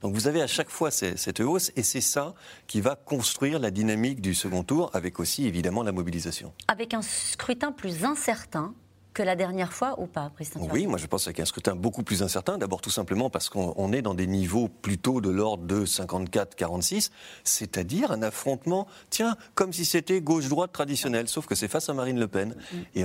[0.01, 2.35] Donc vous avez à chaque fois cette hausse et c'est ça
[2.69, 6.53] qui va construire la dynamique du second tour avec aussi évidemment la mobilisation.
[6.69, 8.75] Avec un scrutin plus incertain,
[9.13, 11.47] que la dernière fois ou pas, Président Oui, moi je pense qu'il y a un
[11.47, 12.59] scrutin beaucoup plus incertain.
[12.59, 17.11] D'abord tout simplement parce qu'on est dans des niveaux plutôt de l'ordre de 54-46,
[17.45, 22.19] c'est-à-dire un affrontement, tiens, comme si c'était gauche-droite traditionnel, sauf que c'est face à Marine
[22.19, 22.55] Le Pen.
[22.55, 22.77] Mm.
[22.95, 23.05] Et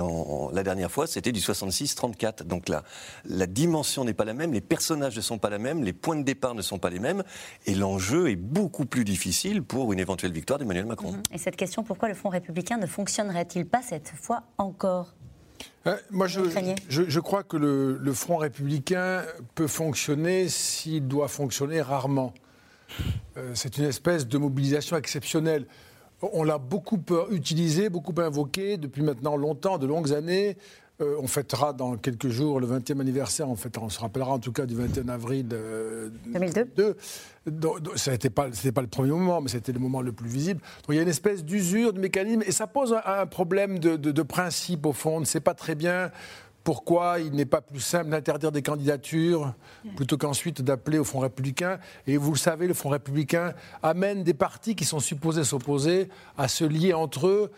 [0.53, 2.43] la dernière fois, c'était du 66-34.
[2.43, 2.83] Donc là,
[3.25, 6.15] la dimension n'est pas la même, les personnages ne sont pas la même, les points
[6.15, 7.23] de départ ne sont pas les mêmes,
[7.65, 11.13] et l'enjeu est beaucoup plus difficile pour une éventuelle victoire d'Emmanuel Macron.
[11.13, 11.35] Mm-hmm.
[11.35, 15.13] Et cette question, pourquoi le Front républicain ne fonctionnerait-il pas cette fois encore?
[15.87, 16.41] Euh, moi, je,
[16.89, 22.33] je, crois que le, Front républicain peut fonctionner s'il doit fonctionner rarement.
[23.37, 25.67] Euh, c'est une espèce de mobilisation exceptionnelle.
[26.21, 30.57] On l'a beaucoup utilisé, beaucoup invoqué depuis maintenant longtemps, de longues années.
[31.01, 34.39] Euh, on fêtera dans quelques jours le 20e anniversaire, on, fêtera, on se rappellera en
[34.39, 36.95] tout cas du 21 avril 2002.
[37.95, 40.61] Ce n'était pas, pas le premier moment, mais c'était le moment le plus visible.
[40.61, 43.97] Donc il y a une espèce d'usure, de mécanisme, et ça pose un, problème de,
[43.97, 45.17] de, principe au fond.
[45.17, 46.11] On ne sait pas très bien
[46.63, 49.53] pourquoi il n'est pas plus simple d'interdire des candidatures
[49.97, 51.77] plutôt qu'ensuite d'appeler au Front républicain.
[52.07, 53.53] Et vous le savez, le Front républicain
[53.83, 57.51] amène des partis qui sont supposés s'opposer à se lier entre eux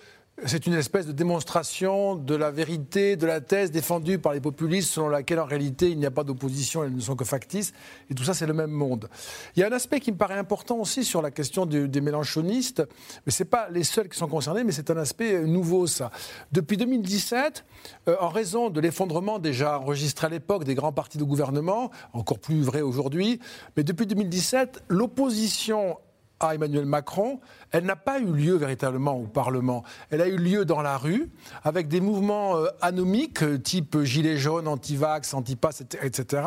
[0.45, 4.91] c'est une espèce de démonstration de la vérité de la thèse défendue par les populistes
[4.91, 7.73] selon laquelle en réalité il n'y a pas d'opposition, elles ne sont que factices.
[8.12, 9.10] Et tout ça, c'est le même monde.
[9.56, 12.84] Il y a un aspect qui me paraît important aussi sur la question des mélanchonistes,
[13.26, 16.12] mais ce n'est pas les seuls qui sont concernés, mais c'est un aspect nouveau, ça.
[16.52, 17.65] Depuis 2017,
[18.08, 22.39] euh, en raison de l'effondrement déjà enregistré à l'époque des grands partis de gouvernement, encore
[22.39, 23.39] plus vrai aujourd'hui,
[23.76, 25.97] mais depuis 2017, l'opposition
[26.39, 27.39] à Emmanuel Macron,
[27.71, 29.84] elle n'a pas eu lieu véritablement au Parlement.
[30.10, 31.30] Elle a eu lieu dans la rue,
[31.63, 36.43] avec des mouvements euh, anomiques, euh, type Gilets jaunes, anti-vax, anti-pass, etc.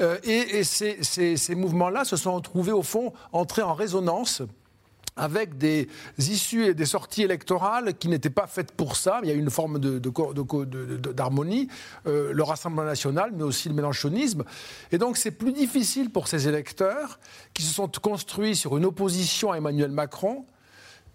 [0.00, 4.42] Euh, et, ces, ces mouvements-là se sont retrouvés, au fond, entrés en résonance
[5.16, 9.20] avec des issues et des sorties électorales qui n'étaient pas faites pour ça.
[9.22, 11.68] Il y a une forme d'harmonie,
[12.06, 14.44] euh, le Rassemblement national, mais aussi le mélanchonisme.
[14.92, 17.18] Et donc c'est plus difficile pour ces électeurs
[17.52, 20.44] qui se sont construits sur une opposition à Emmanuel Macron,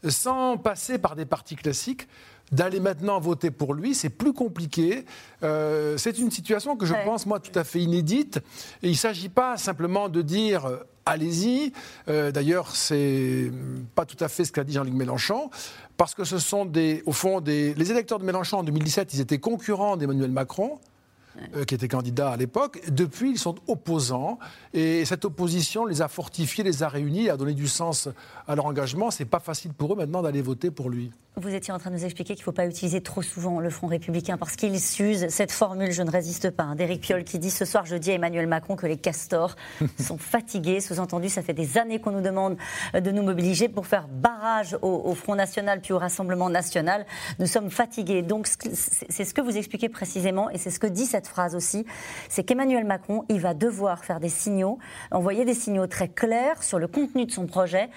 [0.08, 2.08] sans passer par des partis classiques,
[2.52, 5.06] d'aller maintenant voter pour lui, c'est plus compliqué.
[5.44, 8.38] Euh, c'est une situation que je pense, moi, tout à fait inédite.
[8.82, 10.66] Et il ne s'agit pas simplement de dire
[11.06, 11.74] allez-y.
[12.08, 13.52] Euh, D'ailleurs, c'est
[13.96, 15.50] pas tout à fait ce qu'a dit Jean-Luc Mélenchon,
[15.98, 19.22] parce que ce sont des, au fond, des, les électeurs de Mélenchon en 2017, ils
[19.22, 20.80] étaient concurrents d'Emmanuel Macron.
[21.56, 22.82] Euh, qui était candidat à l'époque.
[22.90, 24.40] Depuis, ils sont opposants.
[24.74, 28.10] Et cette opposition les a fortifiés, les a réunis, a donné du sens
[28.48, 29.10] à leur engagement.
[29.10, 31.12] C'est pas facile pour eux maintenant d'aller voter pour lui.
[31.42, 33.70] Vous étiez en train de nous expliquer qu'il ne faut pas utiliser trop souvent le
[33.70, 37.40] Front républicain parce qu'il s'use cette formule je ne résiste pas hein, d'Éric Piolle qui
[37.40, 39.56] dit ce soir je dis à Emmanuel Macron que les castors
[40.00, 40.82] sont fatigués.
[40.82, 42.58] Sous-entendu, ça fait des années qu'on nous demande
[42.94, 47.06] de nous mobiliser pour faire barrage au, Front National puis au Rassemblement National.
[47.40, 48.22] Nous sommes fatigués.
[48.22, 51.86] Donc c'est ce que vous expliquez précisément et c'est ce que dit cette phrase aussi.
[52.28, 54.78] C'est qu'Emmanuel Macron, il va devoir faire des signaux,
[55.12, 57.90] envoyer des signaux très clairs sur le contenu de son projet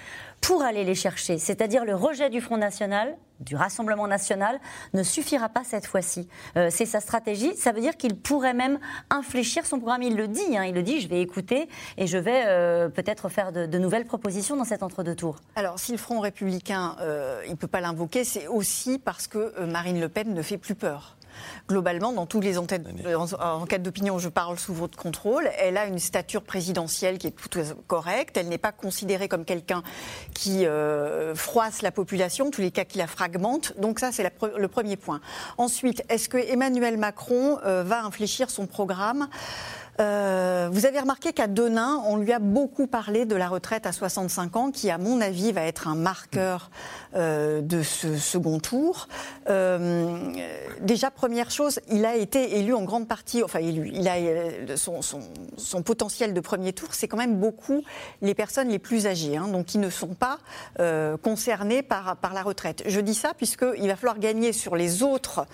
[0.42, 1.38] pour aller les chercher.
[1.38, 4.60] C'est-à-dire le rejet du Front National, du Rassemblement National,
[4.92, 6.28] ne suffira pas cette fois-ci.
[6.56, 7.54] Euh, c'est sa stratégie.
[7.56, 8.78] Ça veut dire qu'il pourrait même
[9.08, 10.02] infléchir son programme.
[10.02, 10.64] Il le dit, hein.
[10.64, 14.56] il le dit, je vais écouter et je vais euh, peut-être faire de, nouvelles propositions
[14.56, 15.36] dans cet entre-deux tours.
[15.54, 19.64] Alors si le Front républicain, euh, il ne peut pas l'invoquer, c'est aussi parce que
[19.64, 21.16] Marine Le Pen ne fait plus peur
[21.68, 25.48] globalement, dans toutes les enquêtes, d'opinion, je parle sous votre contrôle.
[25.58, 28.36] Elle a une stature présidentielle qui est tout correcte.
[28.36, 29.82] Elle n'est pas considérée comme quelqu'un
[30.34, 33.74] qui euh, froisse la population, tous les cas qui la fragmente.
[33.78, 35.20] Donc ça, c'est le premier point.
[35.58, 39.28] Ensuite, est-ce que Emmanuel Macron euh, va infléchir son programme?
[40.00, 43.92] Euh, vous avez remarqué qu'à Denain, on lui a beaucoup parlé de la retraite à
[43.92, 46.70] 65 ans, qui, à mon avis, va être un marqueur
[47.14, 49.08] euh, de ce second tour.
[49.48, 50.32] Euh,
[50.80, 56.32] déjà, première chose, il a été élu en grande partie, enfin, il a son, potentiel
[56.32, 57.82] de premier tour, c'est quand même beaucoup
[58.22, 60.38] les personnes les plus âgées, hein, donc qui ne sont pas
[61.22, 62.82] concernées par, la retraite.
[62.86, 65.46] Je dis ça puisqu'il va falloir gagner sur les autres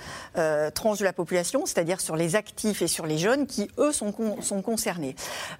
[0.74, 4.12] tranches de la population, c'est-à-dire sur les actifs et sur les jeunes, qui, eux, sont
[4.40, 5.14] sont concernés.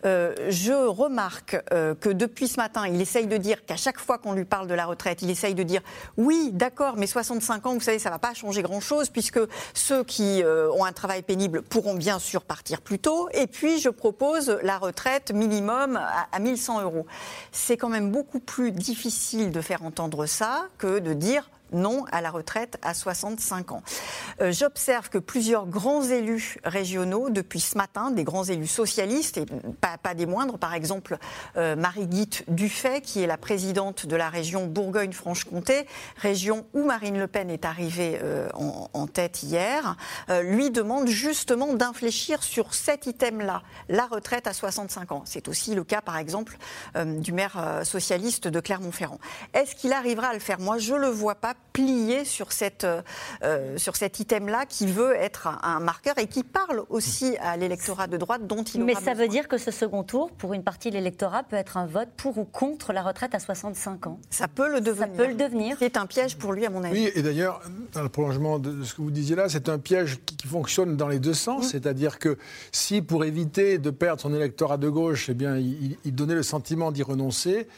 [0.05, 4.19] Euh, je remarque euh, que depuis ce matin, il essaye de dire qu'à chaque fois
[4.19, 5.83] qu'on lui parle de la retraite, il essaye de dire
[6.17, 9.41] oui, d'accord, mais 65 ans, vous savez, ça ne va pas changer grand-chose puisque
[9.75, 13.29] ceux qui euh, ont un travail pénible pourront bien sûr partir plus tôt.
[13.33, 17.07] Et puis, je propose la retraite minimum à, à 1100 euros.
[17.53, 22.21] C'est quand même beaucoup plus difficile de faire entendre ça que de dire non à
[22.21, 23.83] la retraite à 65 ans.
[24.41, 29.47] Euh, j'observe que plusieurs grands élus régionaux, depuis ce matin, des grands élus socialistes, et
[29.81, 31.19] pas, des moindres, par exemple
[31.57, 37.27] euh, Marie-Guite Dufay, qui est la présidente de la région Bourgogne-Franche-Comté, région où Marine Le
[37.27, 39.97] Pen est arrivée euh, en, tête hier,
[40.43, 45.23] lui demande justement d'infléchir sur cet item-là, la retraite à 65 ans.
[45.25, 46.59] C'est aussi le cas, par exemple,
[47.05, 49.19] du maire socialiste de Clermont-Ferrand.
[49.55, 50.61] Est-ce qu'il arrivera à le faire?
[50.61, 52.85] Moi, je le vois pas plié sur, cette,
[53.45, 58.09] euh, sur cet item-là qui veut être un, marqueur et qui parle aussi à l'électorat
[58.09, 60.91] de droite dont il Mais ça veut dire que ce second tour, pour une partie
[60.91, 64.19] de l'électorat, peut être un vote pour ou contre la retraite à 65 ans.
[64.29, 65.07] Ça peut le devenir.
[65.07, 65.77] Ça peut le devenir.
[65.79, 67.05] C'est un piège pour lui, à mon avis.
[67.05, 67.61] Oui, et d'ailleurs,
[67.93, 71.09] dans le prolongement de ce que vous disiez là, c'est un piège qui, fonctionne dans
[71.09, 71.67] les deux sens.
[71.67, 71.69] Mmh.
[71.69, 72.39] C'est-à-dire que
[72.73, 76.43] si, pour éviter de perdre son électorat de gauche, eh bien, il, il donnait le
[76.43, 77.69] sentiment d'y renoncer,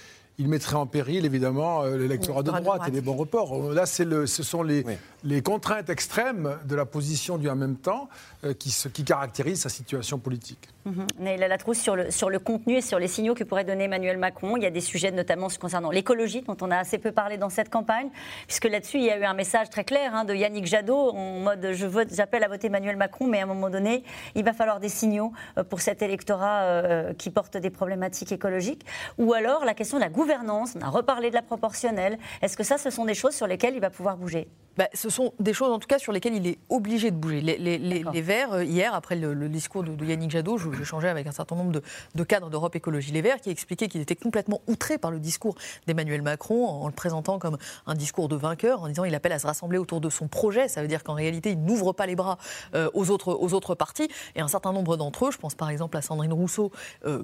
[0.41, 3.73] il mettrait en péril, évidemment, euh, l'électorat de, droite et les bons reports.
[3.73, 4.85] Là, le, ce sont les,
[5.23, 8.09] les contraintes extrêmes de la position du en même temps
[8.45, 10.69] euh, qui, qui caractérisent sa situation politique.
[10.85, 11.49] Mm -hmm.
[11.49, 14.57] Latrousse, sur le, sur le contenu et sur les signaux que pourrait donner Emmanuel Macron,
[14.57, 17.51] il y a des sujets notamment concernant l'écologie, dont on a assez peu parlé dans
[17.51, 18.09] cette campagne,
[18.47, 21.41] puisque là-dessus, il y a eu un message très clair hein, de Yannick Jadot en
[21.41, 24.53] mode je vote, j'appelle à voter Emmanuel Macron, mais à un moment donné, il va
[24.53, 28.85] falloir des signaux euh, pour cet électorat euh, qui porte des problématiques écologiques.
[29.19, 32.19] Ou alors la question de la gouvernance, on a reparlé de la proportionnelle.
[32.43, 34.49] Est-ce que ça, ce sont des choses sur lesquelles il va pouvoir bouger?
[34.77, 37.41] Bah, ce sont des choses, en tout cas, sur lesquelles il est obligé de bouger.
[37.43, 41.57] Les, Verts, euh, hier, après le, discours de, Yannick Jadot, j'ai changé avec un certain
[41.57, 41.81] nombre
[42.15, 45.55] de, cadres d'Europe Écologie Les Verts qui expliquaient qu'ils étaient complètement outrés par le discours
[45.87, 47.57] d'Emmanuel Macron en le présentant comme
[47.87, 50.69] un discours de vainqueur, en disant qu'il appelle à se rassembler autour de son projet.
[50.69, 52.39] Ça veut dire qu'en réalité, il n'ouvre pas les bras
[52.75, 54.09] euh, aux, autres, aux autres partis.
[54.35, 56.71] Et un certain nombre d'entre eux, je pense par exemple à Sandrine Rousseau,
[57.07, 57.23] euh,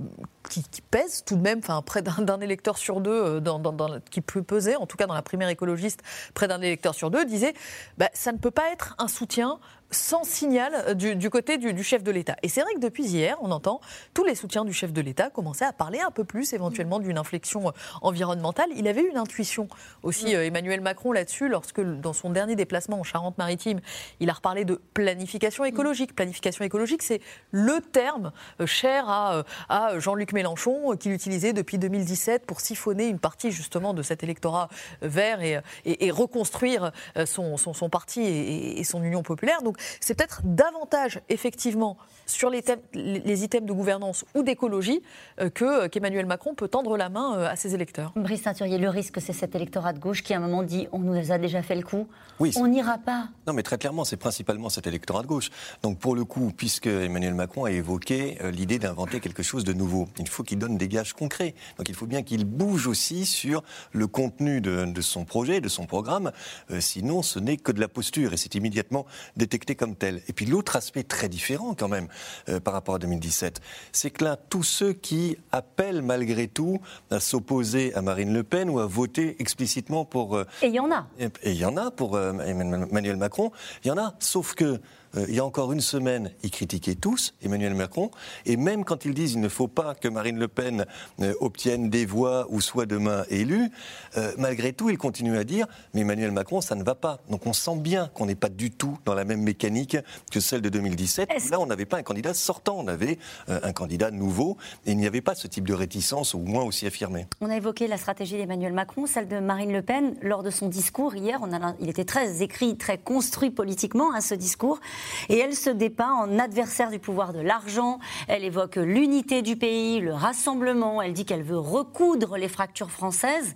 [0.48, 4.76] qui, pèse tout de même, enfin, près d'un électeur sur deux, dans, qui peut peser,
[4.76, 6.02] en tout cas dans la primaire écologiste,
[6.34, 7.54] près d'un électeur sur deux, disait
[7.98, 9.58] bah, ça ne peut pas être un soutien
[9.96, 12.36] sans signal euh, du, côté du, chef de l'État.
[12.42, 13.80] Et c'est vrai que depuis hier, on entend
[14.14, 17.18] tous les soutiens du chef de l'État commencer à parler un peu plus éventuellement d'une
[17.18, 18.68] inflexion euh, environnementale.
[18.76, 19.68] Il avait une intuition
[20.02, 20.36] aussi, mm.
[20.36, 23.80] euh, Emmanuel Macron, là-dessus, lorsque dans son dernier déplacement en Charente-Maritime,
[24.20, 25.68] il a reparlé de planification mm.
[25.68, 26.14] écologique.
[26.14, 28.32] Planification écologique, c'est le terme
[28.66, 34.02] cher à, à Jean-Luc Mélenchon, qu'il utilisait depuis 2017 pour siphonner une partie justement de
[34.02, 34.68] cet électorat
[35.02, 36.92] vert et, et, reconstruire
[37.24, 39.62] son, son, parti et, et son union populaire.
[39.62, 41.96] Donc c'est peut-être davantage, effectivement,
[42.26, 45.02] sur les, thèmes, les items de gouvernance ou d'écologie
[45.40, 48.12] euh, que qu'Emmanuel Macron peut tendre la main euh, à ses électeurs.
[48.16, 50.98] Brice Teinturier, le risque, c'est cet électorat de gauche qui, à un moment, dit on
[50.98, 52.06] nous a déjà fait le coup,
[52.40, 53.28] Oui, on n'ira pas.
[53.46, 55.50] Non, mais très clairement, c'est principalement cet électorat de gauche.
[55.82, 59.72] Donc, pour le coup, puisque Emmanuel Macron a évoqué euh, l'idée d'inventer quelque chose de
[59.72, 61.54] nouveau, il faut qu'il donne des gages concrets.
[61.78, 65.68] Donc, il faut bien qu'il bouge aussi sur le contenu de, de son projet, de
[65.68, 66.32] son programme.
[66.70, 70.22] Euh, sinon, ce n'est que de la posture et c'est immédiatement détecté comme tel.
[70.28, 72.08] Et puis, l'autre aspect très différent, quand même,
[72.48, 73.60] euh, par rapport à 2017,
[73.92, 78.70] c'est que là, tous ceux qui appellent malgré tout à s'opposer à Marine Le Pen
[78.70, 80.36] ou à voter explicitement pour.
[80.36, 81.06] euh, Et il y en a.
[81.18, 83.50] et il y en a pour euh, Emmanuel Macron,
[83.84, 84.80] il y en a, sauf que
[85.28, 88.10] il y a encore une semaine, ils critiquaient tous Emmanuel Macron,
[88.44, 90.86] et même quand ils disent qu'il ne faut pas que Marine Le Pen
[91.20, 93.70] euh, obtienne des voix ou soit demain élue,
[94.16, 97.20] euh, malgré tout, ils continuent à dire mais Emmanuel Macron, ça ne va pas.
[97.30, 99.96] Donc on sent bien qu'on n'est pas du tout dans la même mécanique
[100.30, 101.28] que celle de 2017.
[101.28, 104.92] où Là, on n'avait pas un candidat sortant, on avait euh, un candidat nouveau, et
[104.92, 107.26] il n'y avait pas ce type de réticence, au moins aussi affirmée.
[107.40, 110.16] On a évoqué la stratégie d'Emmanuel Macron, celle de Marine Le Pen.
[110.22, 114.20] Lors de son discours hier, on a, il était très écrit, très construit politiquement, hein,
[114.20, 114.80] ce discours.
[115.28, 117.98] Et elle se dépeint en adversaire du pouvoir de l'argent.
[118.28, 121.02] Elle évoque l'unité du pays, le rassemblement.
[121.02, 123.54] Elle dit qu'elle veut recoudre les fractures françaises.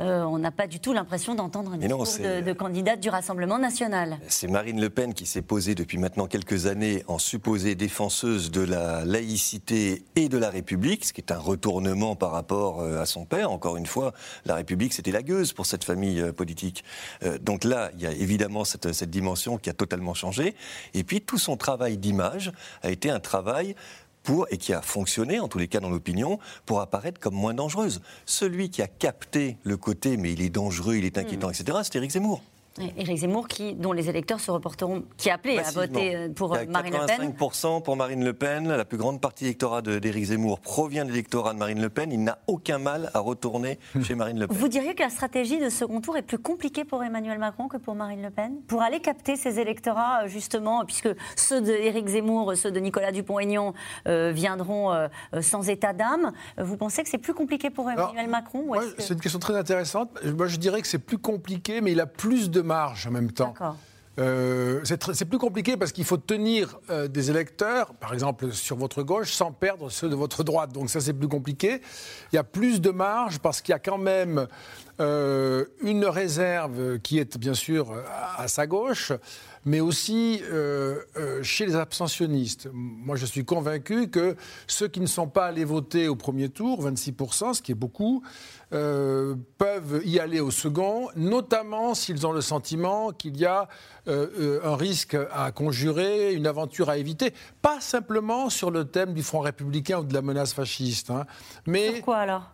[0.00, 3.08] Euh, on n'a pas du tout l'impression d'entendre un Mais discours de, de candidate du
[3.08, 4.18] Rassemblement national.
[4.28, 8.60] C'est Marine Le Pen qui s'est posée depuis maintenant quelques années en supposée défenseuse de
[8.60, 13.06] la laïcité et de la République, ce qui est un retournement par rapport euh, à
[13.06, 13.50] son père.
[13.50, 14.12] Encore une fois,
[14.44, 16.84] la République, c'était la gueuse pour cette famille euh, politique.
[17.24, 20.54] Euh, Donc là, il y a évidemment cette, cette dimension qui a totalement changé.
[20.94, 23.74] Et puis, tout son travail d'image a été un travail
[24.22, 27.54] pour, et qui a fonctionné, en tous les cas dans l'opinion, pour apparaître comme moins
[27.54, 28.00] dangereuse.
[28.26, 31.96] Celui qui a capté le côté, mais il est dangereux, il est inquiétant, etc., c'est
[31.96, 32.42] Éric Zemmour.
[32.96, 36.54] Éric Zemmour, qui, dont les électeurs se reporteront, qui a appelé à voter euh, pour
[36.54, 37.32] a Marine Le Pen.
[37.38, 38.68] 85% pour Marine Le Pen.
[38.68, 42.12] La plus grande partie d'électorat de- d'Éric Zemmour provient de l'électorat de Marine Le Pen.
[42.12, 44.56] Il n'a aucun mal à retourner chez Marine Le Pen.
[44.56, 47.76] Vous diriez que la stratégie de second tour est plus compliquée pour Emmanuel Macron que
[47.76, 48.56] pour Marine Le Pen?
[48.66, 53.74] Pour aller capter ces électorats, euh, justement, puisque ceux d'Éric Zemmour, ceux de Nicolas Dupont-Aignan
[54.06, 57.90] euh, viendront euh, euh, sans état d'âme, euh, vous pensez que c'est plus compliqué pour
[57.90, 60.10] Emmanuel Macron que- C'est une question très intéressante.
[60.36, 63.32] Moi, je dirais que c'est plus compliqué, mais il a plus de marge en même
[63.32, 63.54] temps.
[64.18, 69.04] Euh, c'est plus compliqué parce qu'il faut tenir euh, des électeurs, par exemple sur votre
[69.04, 70.72] gauche, sans perdre ceux de votre droite.
[70.72, 71.80] Donc ça, c'est plus compliqué.
[72.32, 74.48] Il y a plus de marge parce qu'il y a quand même
[75.00, 79.12] euh, une réserve qui est bien sûr à, à sa gauche,
[79.64, 80.40] mais aussi
[81.42, 82.68] chez les abstentionnistes.
[82.72, 84.34] Moi, je suis convaincu que
[84.66, 88.22] ceux qui ne sont pas allés voter au premier tour, 26%, ce qui est beaucoup,
[88.72, 93.68] euh, peuvent y aller au second, notamment s'ils ont le sentiment qu'il y a
[94.08, 97.34] euh, euh, un risque à conjurer, une aventure à éviter.
[97.60, 101.24] Pas simplement sur le thème du Front républicain ou de la menace fasciste, hein,
[101.66, 102.02] mais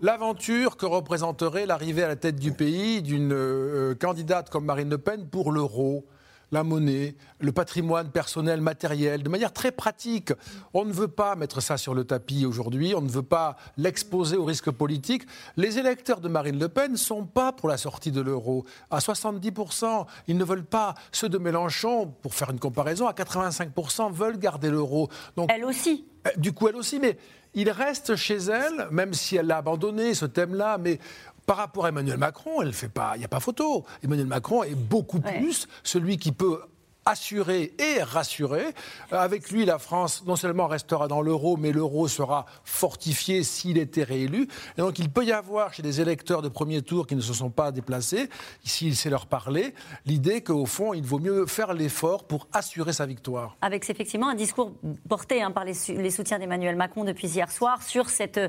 [0.00, 4.98] l'aventure que représenterait l'arrivée à la tête du pays d'une euh, candidate comme Marine Le
[4.98, 6.07] Pen pour l'euro
[6.53, 10.33] la monnaie, le patrimoine personnel, matériel, de manière très pratique.
[10.73, 14.37] On ne veut pas mettre ça sur le tapis aujourd'hui, on ne veut pas l'exposer
[14.37, 15.23] au risque politique.
[15.57, 18.65] Les électeurs de Marine Le Pen ne sont pas pour la sortie de l'euro.
[18.91, 20.95] À 70%, ils ne veulent pas.
[21.13, 25.09] Ceux de Mélenchon, pour faire une comparaison, à 85% veulent garder l'euro.
[25.37, 26.07] Donc, Elle aussi.
[26.27, 27.19] euh, Du coup, elle aussi, mais
[27.55, 30.99] il reste chez elle, même si elle l'a abandonné, ce thème-là, mais
[31.47, 33.85] par rapport à Emmanuel Macron, elle fait pas, il n'y a pas photo.
[34.03, 36.61] Emmanuel Macron est beaucoup plus celui qui peut
[37.05, 38.67] assurer et rassurer.
[39.12, 43.79] Euh, Avec lui, la France non seulement restera dans l'euro, mais l'euro sera fortifié s'il
[43.79, 44.49] était réélu.
[44.77, 47.33] Et donc il peut y avoir chez des électeurs de premier tour qui ne se
[47.33, 48.29] sont pas déplacés,
[48.64, 49.75] s'il sait leur parler,
[50.07, 53.57] l'idée qu'au fond, il vaut mieux faire l'effort pour assurer sa victoire.
[53.62, 54.73] Avec effectivement un discours
[55.09, 55.75] porté hein, par les,
[56.11, 58.40] soutiens d'Emmanuel Macron depuis hier soir sur cette,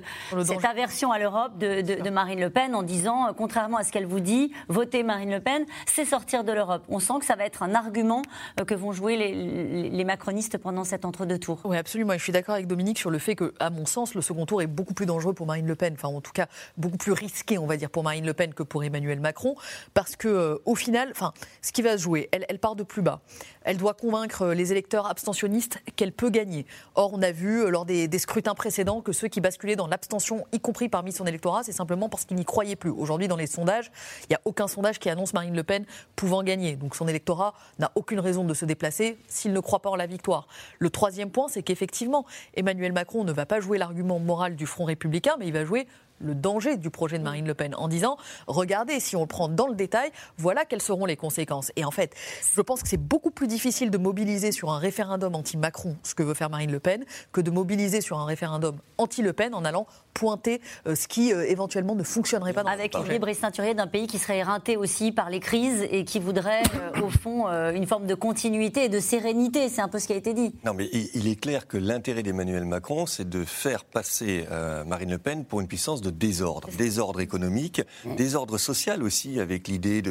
[0.43, 3.83] cette aversion à l'Europe de, de- de Marine Le Pen en disant, euh, contrairement à
[3.83, 6.83] ce qu'elle vous dit, voter Marine Le Pen, c'est sortir de l'Europe.
[6.89, 10.83] On sent que ça va être un argument euh, que vont jouer les, macronistes pendant
[10.83, 11.59] cet entre-deux tours.
[11.65, 12.13] Oui, absolument.
[12.13, 14.61] Je suis d'accord avec Dominique sur le fait que, à mon sens, le second tour
[14.61, 15.93] est beaucoup plus dangereux pour Marine Le Pen.
[15.93, 18.63] Enfin, en tout cas, beaucoup plus risqué, on va dire, pour Marine Le Pen que
[18.63, 19.55] pour Emmanuel Macron.
[19.93, 23.01] Parce que, euh, au final, enfin, ce qui va se jouer, elle part de plus
[23.01, 23.21] bas.
[23.65, 26.65] Elle doit convaincre les électeurs abstentionnistes qu'elle peut gagner.
[26.93, 30.45] Or, on a vu euh, lors des scrutins précédents que ceux qui basculaient dans l'abstention,
[30.51, 32.91] y compris parmi son électorat, c'est simplement parce qu'ils n'y croyaient plus.
[32.91, 36.43] Aujourd'hui, dans les sondages, il n'y a aucun sondage qui annonce Marine Le Pen pouvant
[36.43, 36.75] gagner.
[36.75, 40.05] Donc son électorat n'a aucune raison de se déplacer s'il ne croit pas en la
[40.05, 40.47] victoire.
[40.79, 44.85] Le troisième point, c'est qu'effectivement, Emmanuel Macron ne va pas jouer l'argument moral du Front
[44.85, 45.87] républicain, mais il va jouer
[46.19, 49.47] le danger du projet de Marine Le Pen en disant regardez, si on le prend
[49.47, 51.71] dans le détail, voilà quelles seront les conséquences.
[51.75, 52.13] Et en fait,
[52.55, 56.23] je pense que c'est beaucoup plus difficile de mobiliser sur un référendum anti-Macron ce que
[56.23, 59.87] veut faire Marine Le Pen que de mobiliser sur un référendum anti-Le Pen en allant
[60.13, 63.73] pointer euh, ce qui euh, éventuellement ne fonctionnerait pas dans Avec une libre et ceinturier
[63.73, 66.63] d'un pays qui serait éreinté aussi par les crises et qui voudrait,
[66.95, 69.69] euh, au fond, une forme de continuité et de sérénité.
[69.69, 70.55] C'est un peu ce qui a été dit.
[70.63, 74.45] Non, mais il est clair que l'intérêt d'Emmanuel Macron, c'est de faire passer
[74.85, 76.69] Marine Le Pen pour une puissance de désordre.
[76.77, 77.81] Désordre économique,
[78.17, 80.01] désordre social aussi, avec l'idée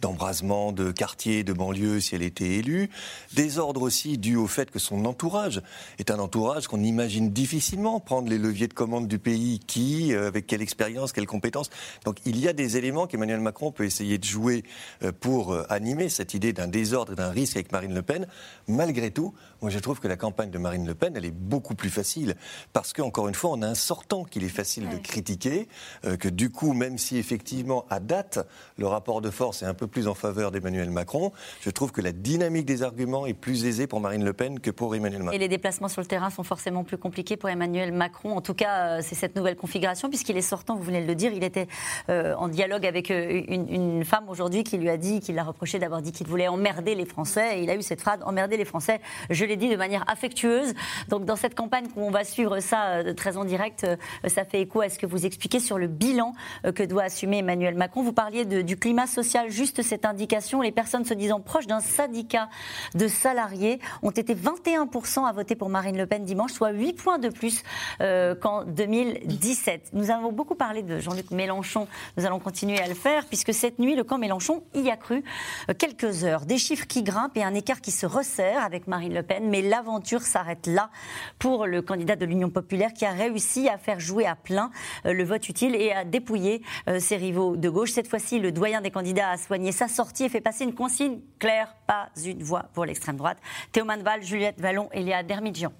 [0.00, 2.90] d'embrasement de, quartiers, de banlieues si elle était élue.
[3.34, 5.62] Désordre aussi dû au fait que son entourage
[5.98, 10.28] est un entourage qu'on imagine difficilement prendre les leviers de commande du pays qui, euh,
[10.28, 11.70] avec quelle expérience, quelles compétences.
[12.04, 14.64] Donc il y a des éléments qu'Emmanuel Macron peut essayer de jouer
[15.02, 18.26] euh, pour euh, animer cette idée d'un désordre et d'un risque avec Marine Le Pen.
[18.68, 21.74] Malgré tout, moi je trouve que la campagne de Marine Le Pen, elle est beaucoup
[21.74, 22.34] plus facile.
[22.72, 26.50] Parce qu'encore une fois, on a un sortant qu'il est facile de critiquer, que du
[26.50, 28.46] coup, même si effectivement, à date,
[28.78, 32.00] le rapport de force est un peu plus en faveur d'Emmanuel Macron, je trouve que
[32.00, 35.36] la dynamique des arguments est plus aisée pour Marine Le Pen que pour Emmanuel Macron.
[35.36, 38.36] Et les déplacements sur le terrain sont forcément plus compliqués pour Emmanuel Macron.
[38.36, 41.32] En tout cas, c'est cette nouvelle configuration, puisqu'il est sortant, vous venez de le dire,
[41.32, 41.68] il était
[42.08, 45.78] euh, en dialogue avec euh, une, femme aujourd'hui qui lui a dit, qui l'a reproché
[45.78, 47.58] d'avoir dit qu'il voulait emmerder les Français.
[47.58, 50.74] Et il a eu cette phrase, emmerder les Français, je l'ai dit de manière affectueuse.
[51.08, 53.86] Donc dans cette campagne on va suivre ça euh, très en direct,
[54.26, 56.32] ça fait écho à ce que vous expliquez sur le bilan
[56.74, 58.02] que doit assumer Emmanuel Macron.
[58.02, 62.48] Vous parliez du climat social, juste cette indication, les personnes se disant proches d'un syndicat
[62.94, 67.18] de salariés ont été 21% à voter pour Marine Le Pen dimanche, soit 8 points
[67.18, 67.62] de plus
[67.98, 69.44] qu'en 2010.
[69.44, 69.90] 17.
[69.92, 71.86] Nous avons beaucoup parlé de Jean-Luc Mélenchon.
[72.16, 75.22] Nous allons continuer à le faire puisque cette nuit, le camp Mélenchon y a cru
[75.68, 76.46] euh, quelques heures.
[76.46, 79.48] Des chiffres qui grimpent et un écart qui se resserre avec Marine Le Pen.
[79.48, 80.90] Mais l'aventure s'arrête là
[81.38, 84.70] pour le candidat de l'Union populaire qui a réussi à faire jouer à plein
[85.04, 87.92] euh, le vote utile et à dépouiller euh, ses rivaux de gauche.
[87.92, 91.20] Cette fois-ci, le doyen des candidats a soigné sa sortie et fait passer une consigne
[91.38, 93.38] claire, pas une voix pour l'extrême droite.
[93.72, 95.72] Théo Manval, Juliette Vallon et Léa Dermidjian.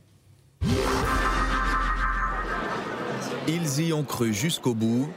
[3.46, 5.10] Ils y ont cru jusqu'au bout,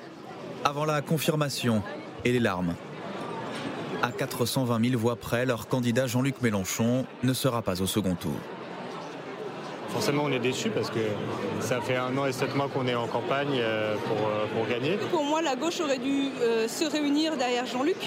[0.66, 1.82] avant la confirmation
[2.26, 2.76] et les larmes.
[4.04, 8.36] À 420 000 voix près, leur candidat Jean-Luc Mélenchon ne sera pas au second tour.
[9.90, 11.00] Forcément, on est déçus parce que
[11.60, 14.68] ça fait un an et sept mois qu'on est en campagne euh, pour, euh, pour,
[14.68, 14.98] gagner.
[15.12, 17.98] Pour moi, la gauche aurait dû euh, se réunir derrière Jean-Luc.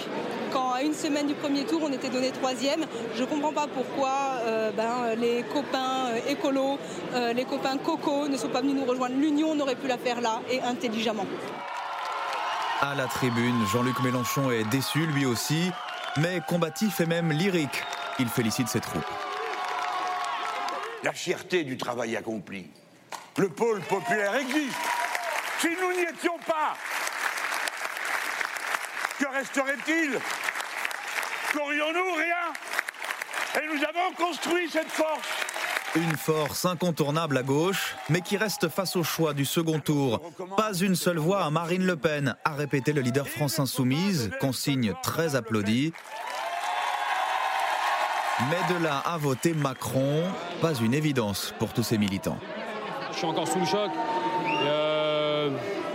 [0.53, 3.67] Quand à une semaine du premier tour, on était donné troisième, je ne comprends pas
[3.73, 4.11] pourquoi
[4.77, 6.77] ben, les copains écolos,
[7.35, 9.15] les copains coco ne sont pas venus nous rejoindre.
[9.17, 11.27] L'union, on aurait pu la faire là et intelligemment.
[12.81, 15.71] À la tribune, Jean-Luc Mélenchon est déçu lui aussi,
[16.17, 17.85] mais combatif et même lyrique.
[18.19, 19.30] Il félicite ses troupes
[21.03, 22.69] la fierté du travail accompli.
[23.37, 24.77] Le pôle populaire existe.
[25.61, 26.75] Si nous n'y étions pas,
[29.19, 30.19] que resterait-il?
[31.53, 32.15] Qu'aurions-nous?
[32.15, 33.61] Rien.
[33.61, 35.29] Et nous avons construit cette force.
[35.97, 40.23] Une force incontournable à gauche, mais qui reste face au choix du second tour.
[40.57, 44.95] Pas une seule voix à Marine Le Pen, a répété le leader France Insoumise, consigne
[45.03, 45.93] très applaudie.
[48.49, 50.23] Mais de là à voter Macron,
[50.63, 52.39] pas une évidence pour tous ces militants.
[53.13, 53.91] Je suis encore sous le choc.
[54.65, 55.51] Euh,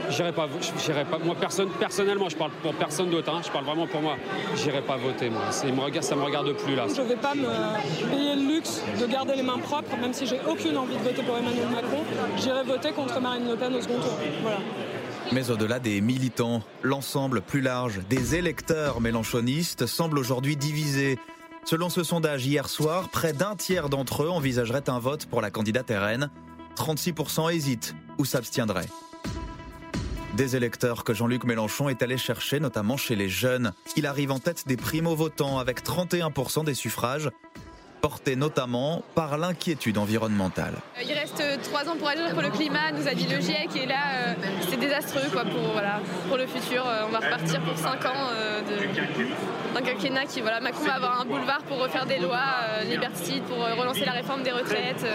[0.09, 1.17] j'irai pas, pas.
[1.23, 3.33] Moi, personne, personnellement, je parle pour personne d'autre.
[3.33, 4.17] Hein, je parle vraiment pour moi.
[4.55, 5.29] J'irai pas voter.
[5.29, 6.85] Moi, ça me regarde, ça me regarde plus là.
[6.87, 10.39] Je vais pas me payer le luxe de garder les mains propres, même si j'ai
[10.47, 12.03] aucune envie de voter pour Emmanuel Macron.
[12.37, 14.17] J'irai voter contre Marine Le Pen au second tour.
[14.43, 14.57] Voilà.
[15.31, 21.17] Mais au-delà des militants, l'ensemble plus large des électeurs mélanchonistes semble aujourd'hui divisé.
[21.65, 25.49] Selon ce sondage hier soir, près d'un tiers d'entre eux envisageraient un vote pour la
[25.49, 26.29] candidate RN.
[26.75, 28.89] 36% hésitent ou s'abstiendraient.
[30.37, 33.73] Des électeurs que Jean-Luc Mélenchon est allé chercher, notamment chez les jeunes.
[33.95, 37.31] Il arrive en tête des primo-votants avec 31% des suffrages
[38.01, 40.75] porté notamment par l'inquiétude environnementale.
[41.01, 43.85] Il reste trois ans pour agir pour le climat, nous a dit le GIEC, et
[43.85, 44.33] là, euh,
[44.69, 46.85] c'est désastreux pour, le futur.
[46.87, 48.61] Euh, on va repartir pour cinq ans euh,
[49.73, 52.43] d'un quinquennat qui, voilà, Macron va avoir un boulevard pour refaire des lois
[52.89, 55.05] liberticides, pour relancer la réforme des retraites.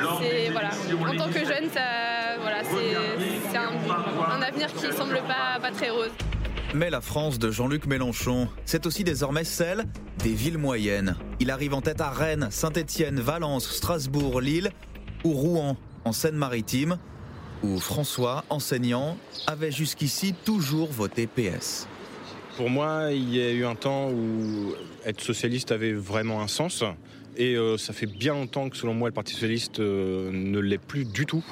[0.00, 1.80] En tant que jeune, ça,
[2.40, 6.10] voilà, c'est un, avenir qui semble pas, pas très rose.
[6.72, 9.86] Mais la France de Jean-Luc Mélenchon, c'est aussi désormais celle
[10.22, 11.16] des villes moyennes.
[11.40, 14.70] Il arrive en tête à Rennes, Saint-Étienne, Valence, Strasbourg, Lille
[15.24, 16.98] ou Rouen en Seine-Maritime,
[17.64, 19.16] où François, enseignant,
[19.48, 21.88] avait jusqu'ici toujours voté PS.
[22.56, 24.72] pour moi, il y a eu un temps où
[25.04, 26.84] être socialiste avait vraiment un sens.
[27.40, 30.76] Et euh, ça fait bien longtemps que selon moi le Parti socialiste euh, ne l'est
[30.76, 31.42] plus du tout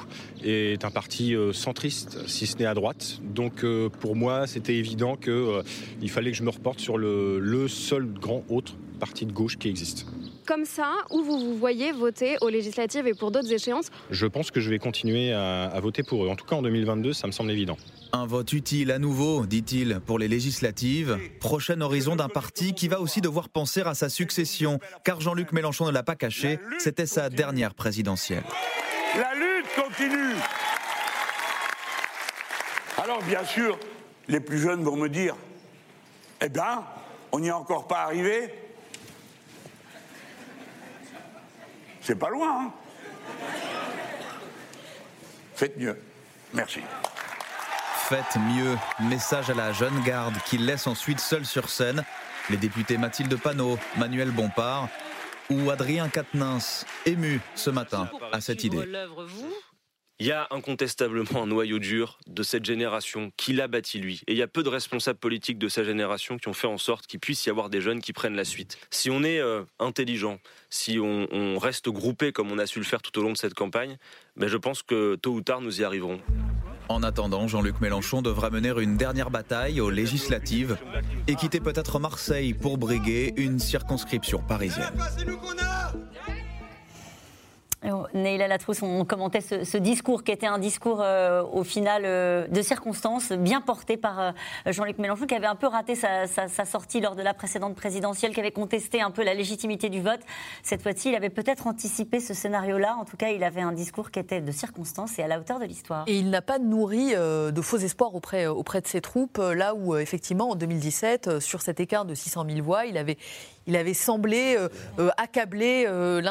[0.43, 3.19] et est un parti euh, centriste, si ce n'est à droite.
[3.23, 3.65] Donc
[3.99, 8.43] pour moi c'était évident qu'il fallait que je me reporte sur le, le seul grand
[8.49, 10.05] autre parti de gauche qui existe
[10.45, 13.89] comme ça ou vous vous voyez voter aux législatives et pour d'autres échéances?
[14.09, 16.27] Je pense que je vais continuer à, voter pour eux.
[16.27, 17.77] En tout cas, en 2022, ça me semble évident.
[18.11, 21.19] Un vote utile à nouveau, dit-il, pour les législatives.
[21.39, 25.85] Prochain horizon d'un parti qui va aussi devoir penser à sa succession, car Jean-Luc Mélenchon
[25.85, 28.43] ne l'a pas caché, c'était sa dernière présidentielle.
[29.15, 30.35] La lutte continue.
[32.97, 33.77] Alors bien sûr,
[34.27, 35.35] les plus jeunes vont me dire,
[36.41, 36.83] eh bien,
[37.31, 38.51] on n'y est encore pas arrivé.
[42.01, 42.65] C'est pas loin.
[42.65, 42.71] Hein
[45.53, 45.97] Faites mieux.
[46.53, 46.79] Merci.
[48.09, 48.75] Faites mieux.
[49.07, 52.03] Message à la jeune garde qui laisse ensuite seul sur scène
[52.49, 54.89] les députés Mathilde Panot, Manuel Bompard
[55.51, 58.79] ou Adrien Quatennens, émus ce matin à cette idée.
[60.17, 64.23] Il y a incontestablement un noyau dur de cette génération qui l'a bâti lui.
[64.25, 66.79] Et il y a peu de responsables politiques de sa génération qui ont fait en
[66.79, 68.79] sorte qu'il puisse y avoir des jeunes qui prennent la suite.
[68.89, 70.39] Si on est euh, intelligent,
[70.71, 73.53] si on, reste groupé comme on a su le faire tout au long de cette
[73.53, 73.97] campagne,
[74.35, 76.19] ben je pense que tôt ou tard nous y arriverons.
[76.89, 80.75] En attendant, Jean-Luc Mélenchon devra mener une dernière bataille aux législatives
[81.27, 84.89] et quitter peut-être Marseille pour briguer une circonscription parisienne.
[88.13, 92.61] Neila Latrousse, on commentait ce, discours qui était un discours euh, au final euh, de
[92.61, 94.31] circonstances, bien porté par euh,
[94.65, 96.27] Jean-Luc Mélenchon, qui avait un peu raté sa,
[96.65, 100.19] sortie lors de la précédente présidentielle, qui avait contesté un peu la légitimité du vote.
[100.61, 102.97] Cette fois-ci, il avait peut-être anticipé ce scénario-là.
[102.99, 105.59] En tout cas, il avait un discours qui était de circonstances et à la hauteur
[105.59, 106.03] de l'histoire.
[106.07, 109.95] Et il n'a pas nourri de faux espoirs auprès, auprès de ses troupes, là où,
[109.95, 113.17] effectivement, en 2017, sur cet écart de 600 000 voix, il avait,
[113.69, 114.67] il avait semblé euh,
[114.97, 116.21] euh, accabler euh,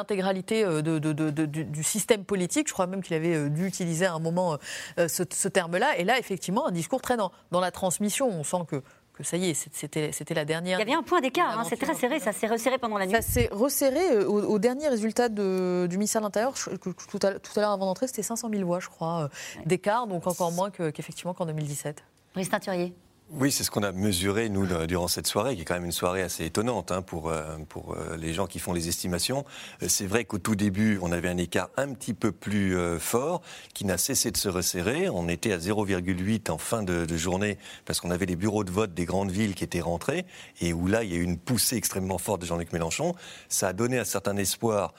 [1.40, 2.68] du, système politique.
[2.68, 4.58] Je crois même qu'il avait dû utiliser à un moment
[4.96, 5.98] ce, terme-là.
[5.98, 8.28] Et là, effectivement, un discours très dans, la transmission.
[8.28, 8.82] On sent que
[9.18, 10.78] que ça y est, c'était la dernière.
[10.78, 13.06] Il y avait un point d'écart, hein, c'est très serré, ça s'est resserré pendant la
[13.06, 13.16] nuit.
[13.16, 15.42] Ça s'est resserré au, dernier résultat du
[15.90, 19.28] ministère de l'Intérieur, tout à, l'heure avant d'entrer, c'était 500 000 voix, je crois,
[19.66, 22.04] d'écart, donc encore moins qu'effectivement qu'en 2017.
[22.34, 22.94] Brice Teinturier.
[23.30, 25.92] Oui, c'est ce qu'on a mesuré, nous, durant cette soirée, qui est quand même une
[25.92, 29.44] soirée assez étonnante hein, pour, euh, pour euh, les gens qui font les estimations.
[29.82, 33.42] Euh, c'est vrai qu'au tout début, on avait un écart un petit peu plus fort,
[33.74, 35.10] qui n'a cessé de se resserrer.
[35.10, 38.94] On était à 0,8 en fin de, journée, parce qu'on avait les bureaux de vote
[38.94, 40.24] des grandes villes qui étaient rentrés,
[40.62, 43.14] et où là, il y a eu une poussée extrêmement forte de Jean-Luc Mélenchon.
[43.50, 44.94] Ça a donné un certain espoir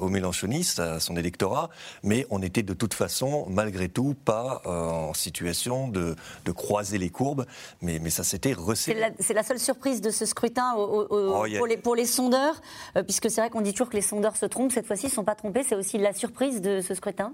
[0.00, 1.68] aux Mélenchonistes, à son électorat,
[2.04, 6.14] mais on était de toute façon, malgré tout, pas en situation de
[6.52, 7.39] croiser les courbes
[7.82, 9.12] mais, mais ça s'était resserré.
[9.18, 12.60] C'est la, seule surprise de ce scrutin oh, pour, les, pour, les, sondeurs,
[12.96, 14.72] euh, puisque c'est vrai qu'on dit toujours que les sondeurs se trompent.
[14.72, 15.62] Cette fois-ci, ils ne sont pas trompés.
[15.62, 17.32] C'est aussi la surprise de ce scrutin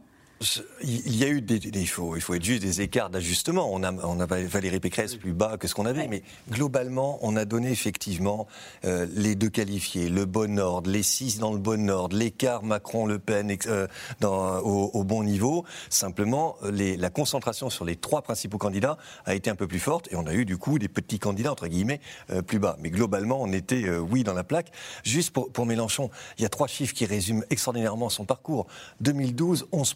[0.83, 3.73] il y a eu des, il faut, il faut être juste des écarts d'ajustement.
[3.73, 7.37] On a, on a Valérie Pécresse plus bas que ce qu'on avait, mais globalement, on
[7.37, 8.47] a donné effectivement
[8.85, 13.19] euh, les deux qualifiés, le bon ordre, les six dans le bon ordre, l'écart Macron-Le
[13.19, 13.87] Pen euh,
[14.21, 15.65] dans, au, bon niveau.
[15.89, 20.13] Simplement, les, la concentration sur les trois principaux candidats a été un peu plus forte
[20.13, 22.77] et on a eu du coup des petits candidats entre guillemets euh, plus bas.
[22.81, 24.71] Mais globalement, on était oui dans la plaque.
[25.03, 28.67] Juste pour, pour Mélenchon, il y a trois chiffres qui résument extraordinairement son parcours.
[29.01, 29.95] 2012, 11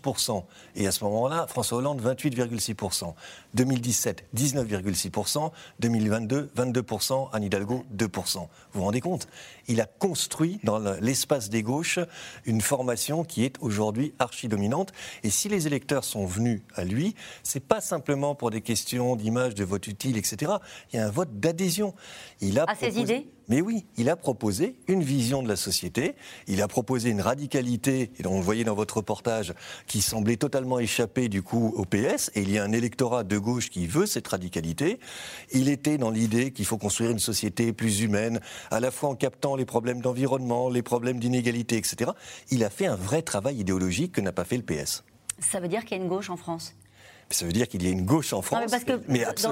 [0.76, 3.14] et à ce moment-là, François Hollande, 28,6%.
[3.54, 5.50] 2017, 19,6%.
[5.80, 7.28] 2022, 22%.
[7.32, 8.38] Anne Hidalgo, 2%.
[8.38, 9.28] Vous vous rendez compte?
[9.68, 11.98] Il a construit dans l'espace des gauches
[12.44, 14.92] une formation qui est aujourd'hui archi-dominante.
[15.22, 19.54] Et si les électeurs sont venus à lui, c'est pas simplement pour des questions d'image,
[19.54, 20.52] de vote utile, etc.
[20.92, 21.94] Il y a un vote d'adhésion.
[22.40, 23.26] Il a à ses idées?
[23.50, 26.14] Mais oui, il a proposé une vision de la société,
[26.46, 29.54] il a proposé une radicalité, et on le voyait dans votre reportage,
[29.88, 33.36] qui semblait totalement échapper du coup au PS, et il y a un électorat de
[33.38, 35.00] gauche qui veut cette radicalité.
[35.52, 38.40] Il était dans l'idée qu'il faut construire une société plus humaine,
[38.70, 42.12] à la fois en captant les problèmes d'environnement, les problèmes d'inégalité, etc.
[42.52, 45.02] Il a fait un vrai travail idéologique que n'a pas fait le PS.
[45.40, 46.76] Ça veut dire qu'il y a une gauche en France?
[47.30, 48.70] Ça veut dire qu'il y a une gauche en France.
[48.70, 49.00] parce que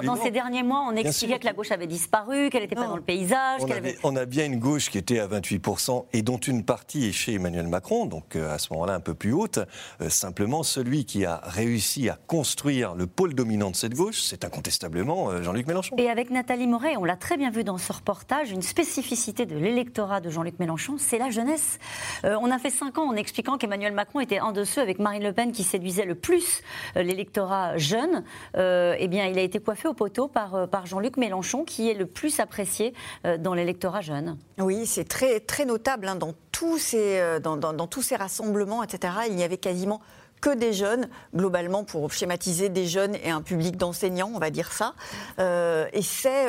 [0.04, 2.96] dans, ces derniers mois, on expliquait que la gauche avait disparu, qu'elle n'était pas dans
[2.96, 3.62] le paysage.
[4.02, 7.34] On, a bien une gauche qui était à 28% et dont une partie est chez
[7.34, 9.60] Emmanuel Macron, donc euh, à ce moment-là un peu plus haute.
[10.00, 14.44] Euh, simplement, celui qui a réussi à construire le pôle dominant de cette gauche, c'est
[14.44, 15.96] incontestablement euh, Jean-Luc Mélenchon.
[15.98, 19.56] Et avec Nathalie Moret, on l'a très bien vu dans ce reportage, une spécificité de
[19.56, 21.78] l'électorat de Jean-Luc Mélenchon, c'est la jeunesse.
[22.24, 25.22] on a fait cinq ans en expliquant qu'Emmanuel Macron était un de ceux avec Marine
[25.22, 26.62] Le Pen qui séduisait le plus
[26.96, 28.24] l'électorat jeune,
[28.56, 31.90] euh, eh bien, il a été coiffé au poteau par, euh, par Jean-Luc Mélenchon, qui
[31.90, 32.94] est le plus apprécié
[33.26, 34.38] euh, dans l'électorat jeune.
[34.58, 39.12] Oui, c'est très, très notable hein, dans, tous ces, dans, dans- tous ces rassemblements, etc.
[39.28, 40.00] Il n'y avait quasiment
[40.40, 44.72] que des jeunes, globalement pour schématiser des jeunes et un public d'enseignants, on va dire
[44.72, 44.94] ça.
[45.38, 46.46] Et c'est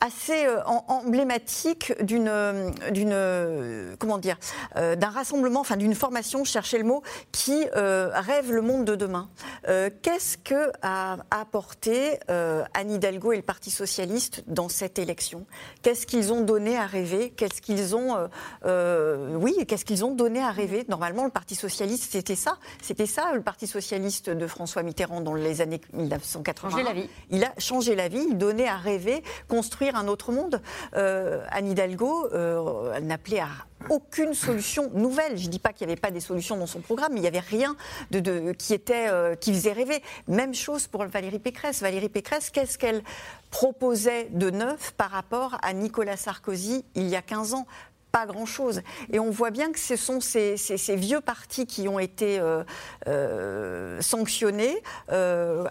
[0.00, 4.36] assez euh, emblématique d'une, euh, d'une, euh, comment dire,
[4.74, 9.28] d'un rassemblement, enfin d'une formation, je cherchais le mot, qui rêve le monde de demain.
[9.66, 15.46] Qu'est-ce que a apporté Anne Hidalgo et le Parti socialiste dans cette élection?
[15.82, 17.30] Qu'est-ce qu'ils ont donné à rêver?
[17.30, 18.28] Qu'est-ce qu'ils ont,
[18.64, 20.84] oui, qu'est-ce qu'ils ont donné à rêver?
[20.88, 25.34] Normalement, le Parti socialiste, c'était ça, c'était ça, le Parti socialiste de François Mitterrand dans
[25.34, 26.70] les années 1980.
[26.70, 27.08] Changer la vie.
[27.30, 30.60] Il a changé la vie, il donnait à rêver, construire un autre monde.
[30.94, 33.48] Euh, Anne Hidalgo, euh, elle n'appelait à
[33.90, 35.36] aucune solution nouvelle.
[35.38, 37.22] Je ne dis pas qu'il n'y avait pas des solutions dans son programme, mais il
[37.22, 37.76] n'y avait rien
[38.10, 40.02] de, qui, était, euh, qui faisait rêver.
[40.26, 41.80] Même chose pour Valérie Pécresse.
[41.80, 43.02] Valérie Pécresse, qu'est-ce qu'elle
[43.50, 47.66] proposait de neuf par rapport à Nicolas Sarkozy il y a 15 ans?
[48.12, 48.82] Pas grand-chose.
[49.12, 52.38] Et on voit bien que ce sont ces, ces- ces vieux partis qui ont été
[52.38, 52.64] euh,
[53.06, 54.82] euh, sanctionnés.
[55.12, 55.64] euh,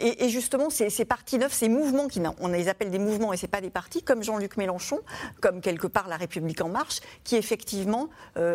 [0.00, 3.36] et, justement, ces, ces partis neufs, ces mouvements, qui, on les appelle des mouvements et
[3.36, 5.00] ce pas des partis, comme Jean-Luc Mélenchon,
[5.40, 8.08] comme quelque part La République En Marche, qui effectivement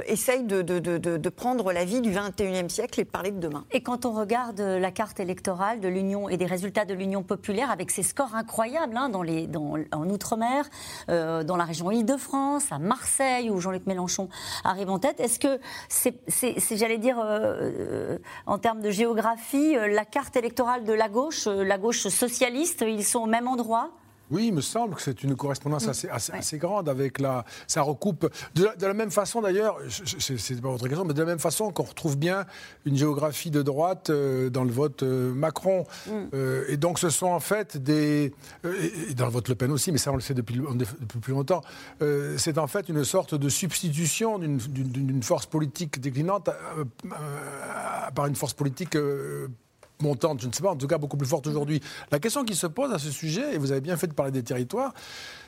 [0.08, 3.66] essayent de, de- de- prendre la vie du 21e siècle et de parler de demain.
[3.72, 7.70] Et quand on regarde la carte électorale de l'Union et des résultats de l'Union populaire,
[7.72, 10.66] avec ses scores incroyables hein, dans les, dans- en Outre-mer,
[11.08, 13.09] dans la région Île-de-France, à Marseille,
[13.50, 14.30] où Jean-Luc Mélenchon
[14.64, 16.16] arrive en tête, est-ce que c'est,
[16.78, 21.64] j'allais dire, euh, en termes de géographie, euh, la carte électorale de la gauche, euh,
[21.64, 23.92] la gauche socialiste, ils sont au même endroit?
[24.32, 27.46] Oui, il me semble que c'est une correspondance assez, assez- assez grande avec la.
[27.68, 28.30] Ça recoupe.
[28.56, 31.40] De la, de la même façon d'ailleurs, c'est pas votre question, mais de la même
[31.40, 32.46] façon qu'on retrouve bien
[32.86, 35.86] une géographie de droite euh, dans le vote euh, Macron.
[36.34, 38.34] Euh, et donc ce sont en fait des.
[38.66, 41.34] et- dans le vote Le Pen aussi, mais ça on le sait depuis, depuis plus
[41.34, 41.62] longtemps.
[42.38, 46.50] C'est en fait une sorte de substitution d'une- force politique déclinante
[48.16, 48.96] par une force politique.
[50.02, 51.82] Montante, je ne sais pas, en tout cas beaucoup plus forte aujourd'hui.
[52.12, 54.32] La question qui se pose à ce sujet, et vous avez bien fait de parler
[54.32, 54.94] des territoires,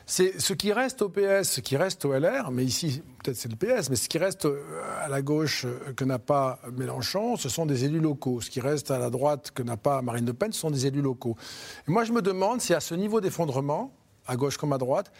[0.04, 3.50] c'est ce qui reste au PS, ce qui reste au LR, mais ici peut-être c'est
[3.50, 4.60] le PS, mais ce qui reste euh,
[5.02, 8.40] à la gauche euh, que n'a pas Mélenchon, ce sont des élus locaux.
[8.40, 10.86] Ce qui reste à la droite que n'a pas Marine Le Pen, ce sont des
[10.86, 11.36] élus locaux.
[11.88, 13.92] Et moi je me demande si à ce niveau d'effondrement,
[14.26, 15.12] à gauche comme à droite,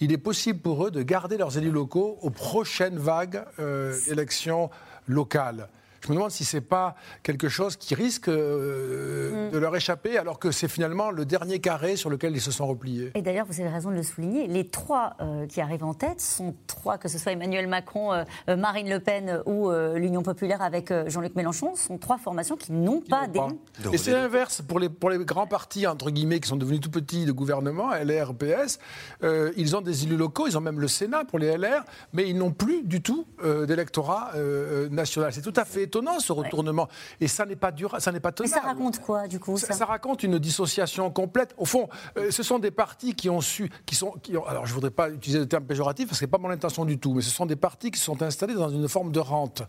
[0.00, 4.68] il est possible pour eux de garder leurs élus locaux aux prochaines vagues euh, d'élections
[5.06, 5.68] locales.
[6.04, 10.38] Je me demande si c'est pas quelque chose qui risque euh, de leur échapper, alors
[10.38, 13.12] que c'est finalement le dernier carré sur lequel ils se sont repliés.
[13.14, 16.20] Et d'ailleurs, vous avez raison de le souligner, les trois euh, qui arrivent en tête
[16.20, 18.24] sont trois, que ce soit Emmanuel Macron, euh,
[18.54, 23.26] Marine Le Pen ou l'Union populaire avec Jean-Luc Mélenchon, sont trois formations qui n'ont pas
[23.26, 23.58] d'élus.
[23.92, 26.90] Et c'est l'inverse pour les, pour les grands partis, entre guillemets, qui sont devenus tout
[26.90, 28.78] petits de gouvernement, LR, PS.
[29.56, 32.36] ils ont des élus locaux, ils ont même le Sénat pour les LR, mais ils
[32.36, 33.26] n'ont plus du tout
[33.66, 34.32] d'électorat
[34.90, 35.32] national.
[35.32, 36.88] C'est tout à fait étonnant ce retournement.
[37.20, 38.54] Et ça n'est pas dur, ça n'est pas Mais tenable.
[38.54, 41.54] ça raconte quoi, du coup Ça, ça ça raconte une dissociation complète.
[41.56, 44.66] Au fond, euh, ce sont des partis qui ont su, qui sont, qui ont, alors
[44.66, 47.14] je voudrais pas utiliser le terme péjoratif parce que c'est pas mon intention du tout,
[47.14, 49.62] mais ce sont des partis qui se sont installés dans une forme de rente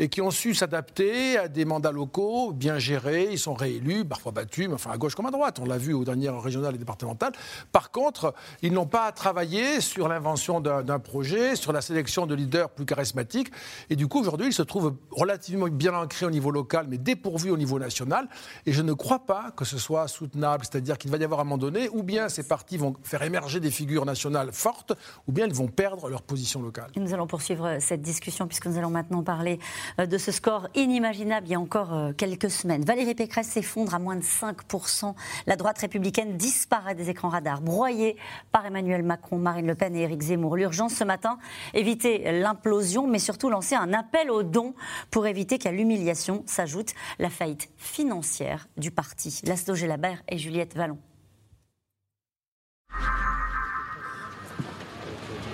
[0.00, 3.28] et qui ont su s'adapter à des mandats locaux bien gérés.
[3.30, 5.60] Ils sont réélus, parfois battus, mais enfin à gauche comme à droite.
[5.60, 7.32] On l'a vu aux dernières régionales et départementales.
[7.70, 12.70] Par contre, ils n'ont pas travaillé sur l'invention d'un projet, sur la sélection de leaders
[12.70, 13.52] plus charismatiques.
[13.90, 17.50] Et du coup, aujourd'hui, ils se trouvent relativement bien ancrés au niveau local, mais dépourvus
[17.50, 18.28] au niveau national.
[18.66, 20.64] Et je ne crois pas que ce soit soutenable.
[20.64, 23.22] C'est-à-dire qu'il va y avoir à un moment donné, ou bien ces partis vont faire
[23.22, 24.92] émerger des figures nationales fortes,
[25.26, 26.90] ou bien ils vont perdre leur position locale.
[26.94, 29.58] Et nous allons poursuivre cette discussion puisque nous allons maintenant parler
[29.98, 32.84] euh, de ce score inimaginable il y a encore euh, quelques semaines.
[32.84, 35.14] Valérie Pécresse s'effondre à moins de 5%.
[35.46, 38.16] La droite républicaine disparaît des écrans radars, broyée
[38.52, 40.56] par Emmanuel Macron, Marine Le Pen et Éric Zemmour.
[40.56, 41.38] L'urgence ce matin,
[41.74, 44.74] éviter l'implosion, mais surtout lancer un appel aux dons
[45.10, 49.40] pour éviter qu'à l'humiliation s'ajoute la faillite financière du parti.
[49.44, 50.98] Laszlo Gelabert et Juliette Vallon.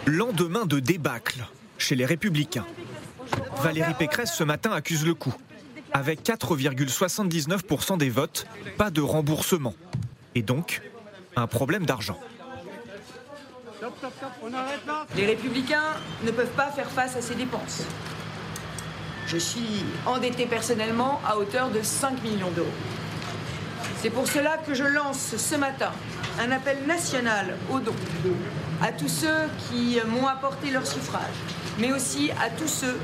[0.06, 1.46] Lendemain de débâcle
[1.78, 2.66] chez les Républicains.
[3.62, 5.34] Valérie Pécresse ce matin accuse le coup.
[5.92, 9.74] Avec 4,79% des votes, pas de remboursement.
[10.34, 10.82] Et donc,
[11.36, 12.18] un problème d'argent.
[15.16, 17.84] Les républicains ne peuvent pas faire face à ces dépenses.
[19.26, 22.68] Je suis endetté personnellement à hauteur de 5 millions d'euros.
[24.00, 25.90] C'est pour cela que je lance ce matin
[26.38, 27.94] un appel national aux dons
[28.82, 31.34] à tous ceux qui m'ont apporté leur suffrage,
[31.78, 32.98] mais aussi à tous ceux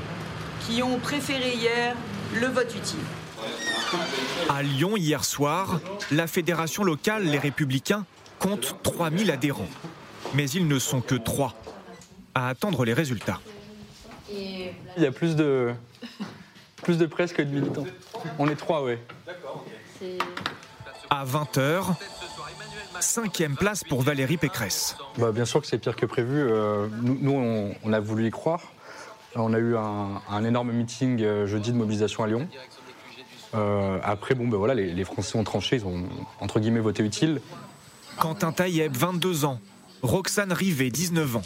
[0.67, 1.95] qui ont préféré hier
[2.39, 2.99] le vote utile.
[4.49, 5.79] À Lyon, hier soir,
[6.11, 8.05] la fédération locale Les Républicains
[8.39, 9.69] compte 3000 adhérents.
[10.33, 11.55] Mais ils ne sont que trois
[12.35, 13.39] à attendre les résultats.
[14.31, 15.73] Il y a plus de,
[16.83, 17.85] plus de presse que de militants.
[18.39, 18.99] On est trois, ouais.
[21.09, 21.83] À 20h,
[22.99, 24.95] cinquième place pour Valérie Pécresse.
[25.17, 26.39] Bah, bien sûr que c'est pire que prévu.
[26.39, 28.61] Euh, nous, nous, on, on a voulu y croire.
[29.35, 32.47] On a eu un, un énorme meeting euh, jeudi de mobilisation à Lyon.
[33.53, 36.03] Euh, après, bon, ben voilà, les, les Français ont tranché, ils ont
[36.39, 37.41] entre guillemets voté utile.
[38.17, 39.59] Quentin Taïeb, 22 ans.
[40.01, 41.41] Roxane Rivet, 19 ans.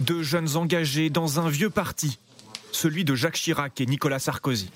[0.00, 2.18] Deux jeunes engagés dans un vieux parti,
[2.72, 4.70] celui de Jacques Chirac et Nicolas Sarkozy.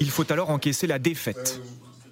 [0.00, 1.60] Il faut alors encaisser la défaite.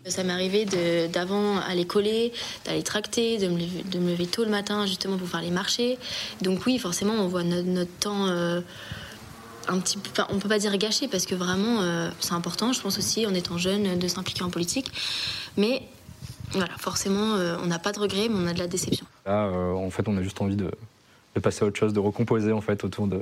[0.06, 0.64] Ça m'est arrivé
[1.08, 2.32] d'avant aller coller,
[2.64, 5.50] d'aller tracter, de me, lever, de me lever tôt le matin justement pour faire les
[5.50, 5.98] marchés.
[6.40, 8.62] Donc oui, forcément, on voit notre, notre temps euh,
[9.68, 12.72] un petit peu, enfin, on peut pas dire gâché parce que vraiment euh, c'est important,
[12.72, 14.90] je pense aussi en étant jeune, de s'impliquer en politique.
[15.56, 15.82] Mais
[16.52, 19.06] voilà, forcément, euh, on n'a pas de regrets, mais on a de la déception.
[19.26, 20.70] Là, euh, en fait, on a juste envie de,
[21.34, 23.20] de passer à autre chose, de recomposer en fait autour de,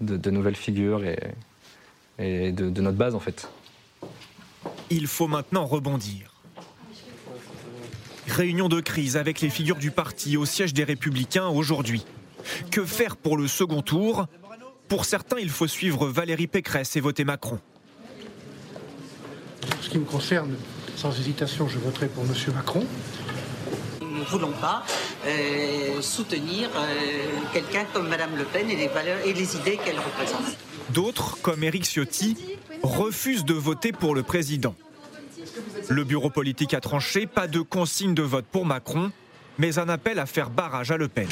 [0.00, 1.18] de, de nouvelles figures et,
[2.18, 3.48] et de, de notre base en fait.
[4.90, 6.32] Il faut maintenant rebondir.
[8.26, 12.04] Réunion de crise avec les figures du parti au siège des Républicains aujourd'hui.
[12.70, 14.26] Que faire pour le second tour?
[14.88, 17.58] Pour certains, il faut suivre Valérie Pécresse et voter Macron.
[19.78, 20.54] En ce qui me concerne,
[20.96, 22.32] sans hésitation, je voterai pour M.
[22.54, 22.86] Macron.
[24.00, 24.84] Nous ne voulons pas
[25.26, 26.88] euh, soutenir euh,
[27.52, 30.56] quelqu'un comme Mme Le Pen et les valeurs et les idées qu'elle représente.
[30.90, 32.36] D'autres, comme Éric Ciotti,
[32.82, 34.74] refusent de voter pour le président.
[35.88, 39.12] Le bureau politique a tranché, pas de consigne de vote pour Macron,
[39.58, 41.28] mais un appel à faire barrage à Le Pen.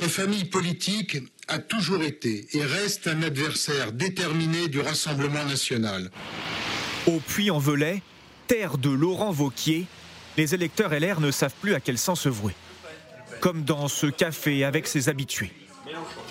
[0.00, 6.10] La famille politique a toujours été et reste un adversaire déterminé du Rassemblement national.
[7.06, 8.02] Au Puy-en-Velay,
[8.46, 9.86] terre de Laurent Vauquier,
[10.36, 12.54] les électeurs LR ne savent plus à quel sens se vouer.
[13.40, 15.52] Comme dans ce café avec ses habitués.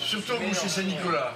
[0.00, 1.34] Surtout vous chez Saint-Nicolas.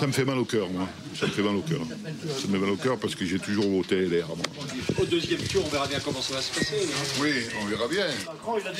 [0.00, 0.88] Ça me fait mal au cœur, moi.
[1.18, 1.80] Ça me fait mal au cœur.
[1.80, 4.26] Ça me fait mal au cœur parce que j'ai toujours voté LR.
[4.28, 4.38] moi.
[5.00, 6.74] Au deuxième tour, on verra bien comment ça va se passer.
[6.82, 7.20] hein.
[7.20, 8.06] Oui, on verra bien.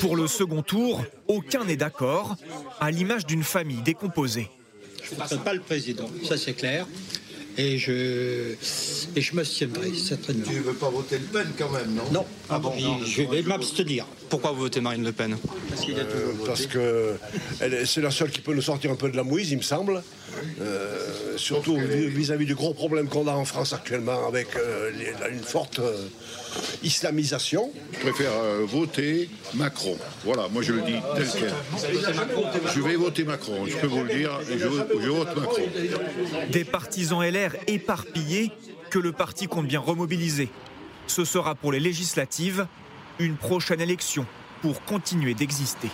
[0.00, 2.36] Pour le second tour, aucun n'est d'accord,
[2.80, 4.50] à l'image d'une famille décomposée.
[5.02, 6.86] Je ne voterai pas le président, ça c'est clair.
[7.56, 8.54] Et je,
[9.14, 10.44] et je m'abstiendrai, certainement.
[10.48, 12.02] Tu ne veux pas voter Le Pen quand même, non?
[12.12, 12.72] Non, ah bon,
[13.04, 14.06] je vais m'abstenir.
[14.28, 15.36] Pourquoi vous votez Marine Le Pen?
[15.68, 17.16] Parce qu'il y a toujours Euh, parce que
[17.84, 20.02] c'est la seule qui peut nous sortir un peu de la mouise, il me semble.
[20.60, 25.34] Euh, surtout vis- vis-à-vis du gros problème qu'on a en France actuellement avec euh, les-
[25.36, 26.08] une forte euh,
[26.82, 27.70] islamisation.
[27.92, 29.96] Je préfère euh, voter Macron.
[30.24, 31.52] Voilà, moi je le dis tel quel.
[32.74, 34.66] Je vais voter Macron, je peux vous le dire, et je,
[35.00, 35.62] je vote Macron.
[36.50, 38.50] Des partisans LR éparpillés
[38.90, 40.48] que le parti compte bien remobiliser.
[41.06, 42.66] Ce sera pour les législatives
[43.18, 44.26] une prochaine élection
[44.62, 45.90] pour continuer d'exister.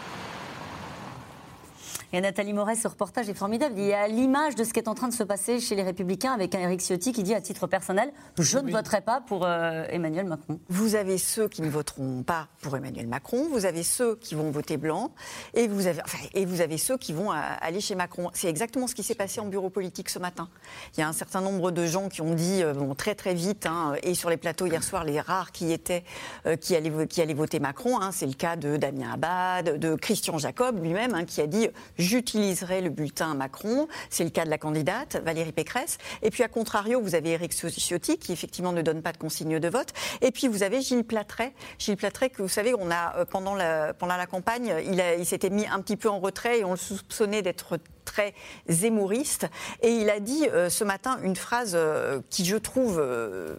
[2.12, 3.74] Et Nathalie Moret, ce reportage est formidable.
[3.78, 5.84] Il est à l'image de ce qui est en train de se passer chez les
[5.84, 9.46] Républicains avec un Éric Ciotti qui dit à titre personnel Je ne voterai pas pour
[9.46, 10.58] euh, Emmanuel Macron.
[10.68, 14.50] Vous avez ceux qui ne voteront pas pour Emmanuel Macron, vous avez ceux qui vont
[14.50, 15.12] voter blanc,
[15.54, 18.30] et vous avez, enfin, et vous avez ceux qui vont euh, aller chez Macron.
[18.34, 20.48] C'est exactement ce qui s'est passé en bureau politique ce matin.
[20.96, 23.34] Il y a un certain nombre de gens qui ont dit, euh, bon, très très
[23.34, 26.02] vite, hein, et sur les plateaux hier soir, les rares qui étaient,
[26.46, 29.94] euh, qui, allaient, qui allaient voter Macron, hein, c'est le cas de Damien Abad, de
[29.94, 31.68] Christian Jacob lui-même, hein, qui a dit
[32.00, 33.88] j'utiliserai le bulletin Macron.
[34.08, 35.98] C'est le cas de la candidate Valérie Pécresse.
[36.22, 39.58] Et puis à contrario, vous avez Éric Ciotti qui effectivement ne donne pas de consigne
[39.58, 39.92] de vote.
[40.20, 41.52] Et puis vous avez Gilles Platret.
[41.78, 45.66] Gilles Platret que vous savez, on a euh, pendant la campagne, il, il s'était mis
[45.66, 47.78] un petit peu en retrait et on le soupçonnait d'être
[48.10, 48.34] très
[48.68, 49.46] zémouriste.
[49.82, 53.54] Et il a dit euh, ce matin une phrase euh, qui, je trouve, euh,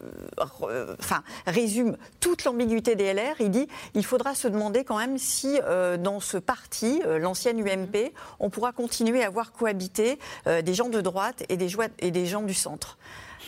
[0.99, 3.35] enfin, résume toute l'ambiguïté des LR.
[3.39, 5.59] Il dit il faudra se demander quand même si
[5.99, 11.43] dans ce parti, l'ancienne UMP, on pourra continuer à voir cohabiter des gens de droite
[11.49, 12.97] et des, joie- et des gens du centre.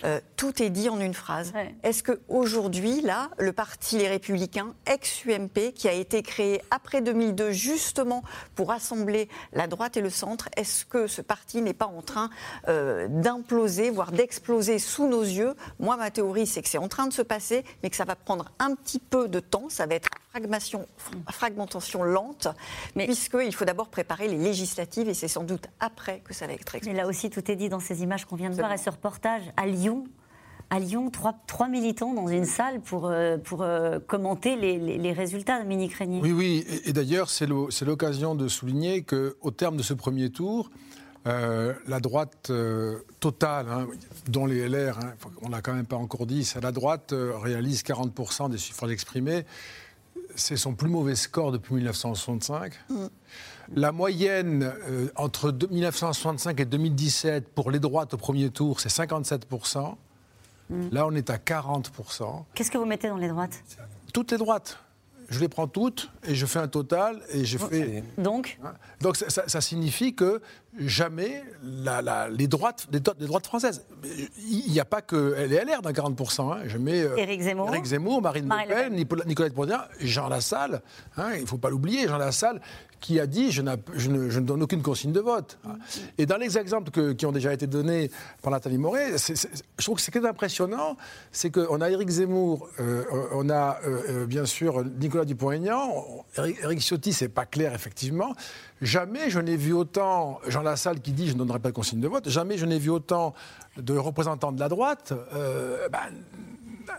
[0.03, 1.53] Euh, tout est dit en une phrase.
[1.83, 8.23] Est-ce qu'aujourd'hui, là, le parti Les Républicains, ex-UMP, qui a été créé après 2002 justement
[8.55, 12.29] pour rassembler la droite et le centre, est-ce que ce parti n'est pas en train
[12.67, 15.53] euh, d'imploser, voire d'exploser sous nos yeux?
[15.79, 18.15] Moi, ma théorie, c'est que c'est en train de se passer, mais que ça va
[18.15, 19.69] prendre un petit peu de temps.
[19.69, 20.87] Ça va être fragmentation,
[21.29, 22.47] fragmentation lente,
[22.97, 26.75] puisqu'il faut d'abord préparer les législatives et c'est sans doute après que ça va être
[26.75, 26.89] explosé.
[26.89, 28.89] Mais là aussi, tout est dit dans ces images qu'on vient de voir et ce
[28.89, 29.92] reportage à Lyon.
[30.69, 34.97] À Lyon, trois, trois militants dans une salle pour, euh, pour euh, commenter les, les-
[34.97, 36.19] les résultats, Dominique Régnier.
[36.23, 36.65] Oui, oui.
[36.67, 40.69] Et, et d'ailleurs, c'est l'o- c'est l'occasion de souligner qu'au terme de ce premier tour,
[41.25, 43.87] Euh, la droite euh, totale, hein,
[44.27, 47.81] dont les LR, hein, on l'a quand même pas encore dit, la droite euh, réalise
[47.83, 49.45] 40% des suffrages exprimés.
[50.35, 52.73] C'est son plus mauvais score depuis 1965.
[53.75, 58.89] La moyenne euh, entre deux- 1965 et 2017 pour les droites au premier tour, c'est
[58.89, 59.95] 57%.
[60.91, 62.45] Là, on est à 40%.
[62.55, 63.61] Qu'est-ce que vous mettez dans les droites?
[64.13, 64.79] Toutes les droites.
[65.29, 68.03] Je les prends toutes et je fais un total et je fais.
[68.17, 68.59] Donc
[69.01, 70.41] Donc ça, ça- ça signifie que
[70.77, 73.85] jamais la- la- les, droites, les, droites françaises.
[74.47, 76.51] Il n'y a pas que LR dans 40%.
[76.53, 76.57] hein.
[76.65, 77.69] Je mets euh, Éric Zemmour.
[77.69, 80.81] Éric Zemmour, Marine, Marine Le Pen, Nicolas, Nicolas Dupont-Aignan, Jean Lassalle.
[81.17, 82.59] hein, il ne faut pas l'oublier, Jean Lassalle
[82.99, 85.59] qui a dit je, ne, je ne donne aucune consigne de vote.
[85.67, 85.75] hein.
[86.17, 88.09] Et dans les exemples que- qui ont déjà été donnés
[88.41, 90.95] par Nathalie Moret, je trouve que ce qui est impressionnant,
[91.31, 93.03] c'est qu'on a Éric Zemmour, euh,
[93.33, 96.25] on a euh, euh, bien sûr Nicolas Dupont-Aignan,
[96.63, 98.33] Éric Ciotti, c'est pas clair effectivement.
[98.81, 101.99] Jamais je n'ai vu autant Jean Lassalle qui dit je ne donnerai pas de consigne
[101.99, 103.35] de vote, jamais je n'ai vu autant
[103.77, 105.99] de représentants de la droite euh, ben,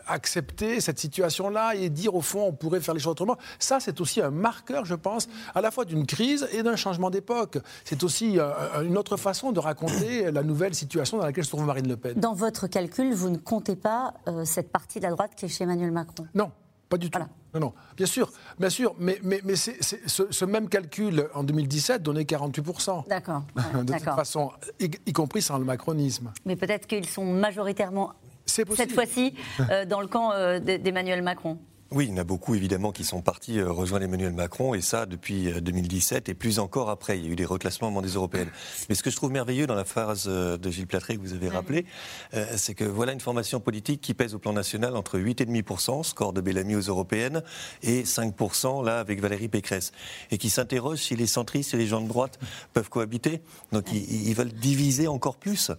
[0.07, 3.37] accepter cette situation-là et dire au fond on pourrait faire les choses autrement.
[3.59, 7.11] Ça, c'est aussi un marqueur, je pense, à la fois d'une crise et d'un changement
[7.11, 7.59] d'époque.
[7.85, 8.53] C'est aussi euh,
[8.85, 12.15] une autre façon de raconter la nouvelle situation dans laquelle se trouve Marine Le Pen.
[12.15, 15.49] Dans votre calcul, vous ne comptez pas euh, cette partie de la droite qui est
[15.49, 16.29] chez Emmanuel Macron?
[16.33, 16.53] Non,
[16.89, 17.19] pas du tout.
[17.55, 21.29] Non, non, bien sûr, bien sûr, mais, mais, mais c'est- c'est- ce, ce même calcul
[21.35, 23.05] en 2017 donnait 48%.
[23.09, 23.43] D'accord.
[23.57, 24.17] ouais, de toute d'accord.
[24.17, 26.33] façon, y, y compris sans le macronisme.
[26.45, 28.13] Mais peut-être qu'ils sont majoritairement,
[28.47, 29.35] C'est cette fois-ci,
[29.71, 31.59] euh, dans le camp euh, d'Emmanuel Macron.
[31.91, 34.81] Oui, il y en a beaucoup évidemment qui sont partis euh, rejoindre Emmanuel Macron et
[34.81, 37.19] ça depuis euh, 2017 et plus encore après.
[37.19, 38.49] Il y a eu des reclassements au moment des européennes.
[38.89, 41.35] Mais ce que je trouve merveilleux dans la phrase euh, de Gilles Platré que vous
[41.35, 41.85] avez rappelé,
[42.33, 46.33] euh, c'est que voilà une formation politique qui pèse au plan national entre 8,5%, score
[46.33, 47.43] de Bellamy aux européennes,
[47.83, 49.93] et 5% là avec Valérie Pécresse.
[50.31, 52.41] Et qui s'interroge si les centristes et les gens de droite
[52.73, 53.43] peuvent cohabiter.
[53.73, 55.71] Donc ils, ils veulent diviser encore plus.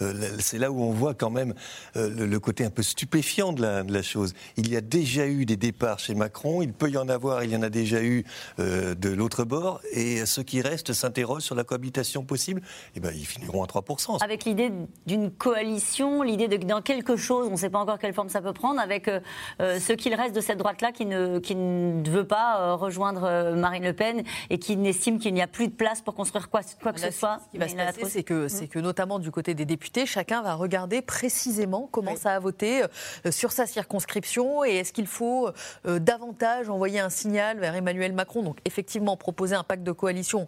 [0.00, 1.54] Euh, c'est là où on voit quand même
[1.96, 4.32] euh, le, le côté un peu stupéfiant de la, de la chose.
[4.56, 7.50] Il y a déjà eu des départs chez Macron, il peut y en avoir, il
[7.50, 8.24] y en a déjà eu
[8.60, 12.62] euh, de l'autre bord, et ceux qui restent s'interrogent sur la cohabitation possible,
[12.94, 14.22] et ben ils finiront à 3%.
[14.22, 14.70] Avec l'idée
[15.06, 18.40] d'une coalition, l'idée de dans quelque chose, on ne sait pas encore quelle forme ça
[18.40, 19.20] peut prendre, avec euh,
[19.60, 23.24] euh, ce qu'il reste de cette droite-là qui ne, qui ne veut pas euh, rejoindre
[23.24, 26.48] euh, Marine Le Pen et qui estime qu'il n'y a plus de place pour construire
[26.48, 27.40] quoi, quoi que Là, ce soit.
[27.46, 30.42] Ce qui va se passer, c'est que, c'est que notamment du côté des députés, chacun
[30.42, 32.82] va regarder précisément comment ça a voté
[33.30, 38.42] sur sa circonscription et est-ce qu'il faut euh, davantage envoyer un signal vers Emmanuel Macron.
[38.42, 40.46] Donc effectivement, proposer un pacte de coalition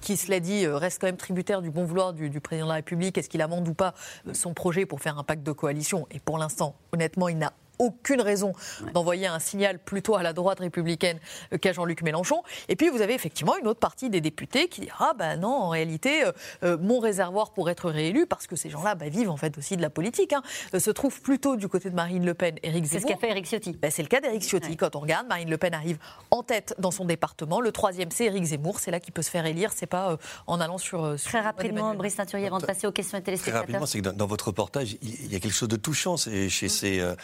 [0.00, 2.70] qui, cela dit, euh, reste quand même tributaire du bon vouloir du, du président de
[2.70, 3.18] la République.
[3.18, 3.94] Est-ce qu'il amende ou pas
[4.26, 6.06] euh, son projet pour faire un pacte de coalition?
[6.10, 8.52] Et pour l'instant, honnêtement, il n'a aucune raison
[8.94, 11.18] d'envoyer un signal plutôt à la droite républicaine
[11.60, 12.42] qu'à Jean-Luc Mélenchon.
[12.68, 15.68] Et puis vous avez effectivement une autre partie des députés qui dira bah non, en
[15.68, 16.32] réalité, euh,
[16.64, 19.76] euh, mon réservoir pour être réélu, parce que ces gens-là bah, vivent en fait aussi
[19.76, 20.42] de la politique, hein,
[20.74, 23.08] euh, se trouve plutôt du côté de Marine Le Pen, Éric C'est Zemmour.
[23.08, 23.72] ce qu'a fait Éric Ciotti.
[23.72, 24.76] Bah, c'est le cas d'Éric Ciotti.
[24.76, 25.98] Quand on regarde, Marine Le Pen arrive
[26.30, 27.60] en tête dans son département.
[27.60, 28.80] Le troisième, c'est Éric Zemmour.
[28.80, 29.70] C'est là qu'il peut se faire élire.
[29.74, 30.16] C'est pas euh,
[30.46, 31.18] en allant sur.
[31.18, 34.04] sur Très rapidement, Brice Teinturier, avant de passer aux questions des Très rapidement, c'est que
[34.04, 37.14] dans, dans votre reportage, il y a quelque chose de touchant c'est chez ces euh,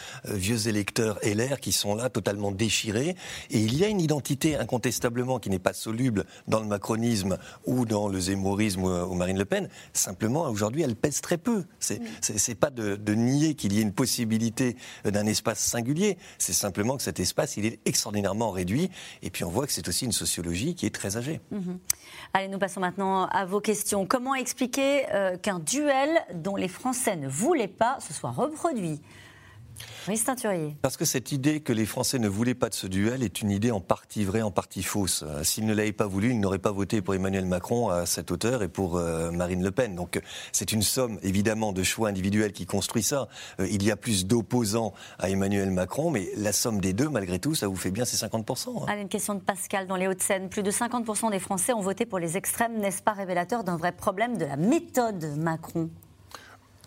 [0.45, 3.15] vieux électeurs LR qui sont là totalement déchirés.
[3.49, 7.85] Et il y a une identité incontestablement qui n'est pas soluble dans le macronisme ou
[7.85, 9.69] dans le zémourisme ou, ou Marine Le Pen.
[9.93, 11.63] Simplement, aujourd'hui, elle pèse très peu.
[11.79, 16.17] C'est c'est pas de, de nier qu'il y ait une possibilité d'un espace singulier.
[16.37, 18.91] C'est simplement que cet espace, il est extraordinairement réduit.
[19.23, 21.41] Et puis on voit que c'est aussi une sociologie qui est très âgée.
[21.49, 21.79] Mhm.
[22.33, 24.05] Allez, nous passons maintenant à vos questions.
[24.05, 29.01] Comment expliquer euh, qu'un duel dont les Français ne voulaient pas se soit reproduit?
[30.05, 30.75] Brice Teinturier.
[30.81, 33.49] Parce que cette idée que les Français ne voulaient pas de ce duel est une
[33.49, 35.23] idée en partie vraie, en partie fausse.
[35.25, 38.29] Euh, S'ils ne l'avaient pas voulu, ils n'auraient pas voté pour Emmanuel Macron à cette
[38.29, 39.95] hauteur et pour euh, Marine Le Pen.
[39.95, 43.27] Donc c'est une somme évidemment de choix individuels qui construit ça.
[43.59, 47.39] Euh, il y a plus d'opposants à Emmanuel Macron, mais la somme des deux, malgré
[47.39, 48.83] tout, ça vous fait bien ces 50%.
[48.83, 48.85] hein.
[48.87, 50.49] Allez, une question de Pascal dans les Hauts-de-Seine.
[50.49, 52.77] Plus de 50% des Français ont voté pour les extrêmes.
[52.79, 55.89] N'est-ce pas révélateur d'un vrai problème de la méthode Macron?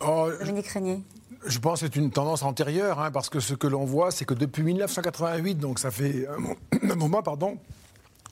[0.01, 1.03] Oh, Dominique Régnier
[1.47, 4.25] Je pense que c'est une tendance antérieure, hein, parce que ce que l'on voit, c'est
[4.25, 6.57] que depuis 1988, donc ça fait un, mo-
[6.91, 7.59] un moment, pardon,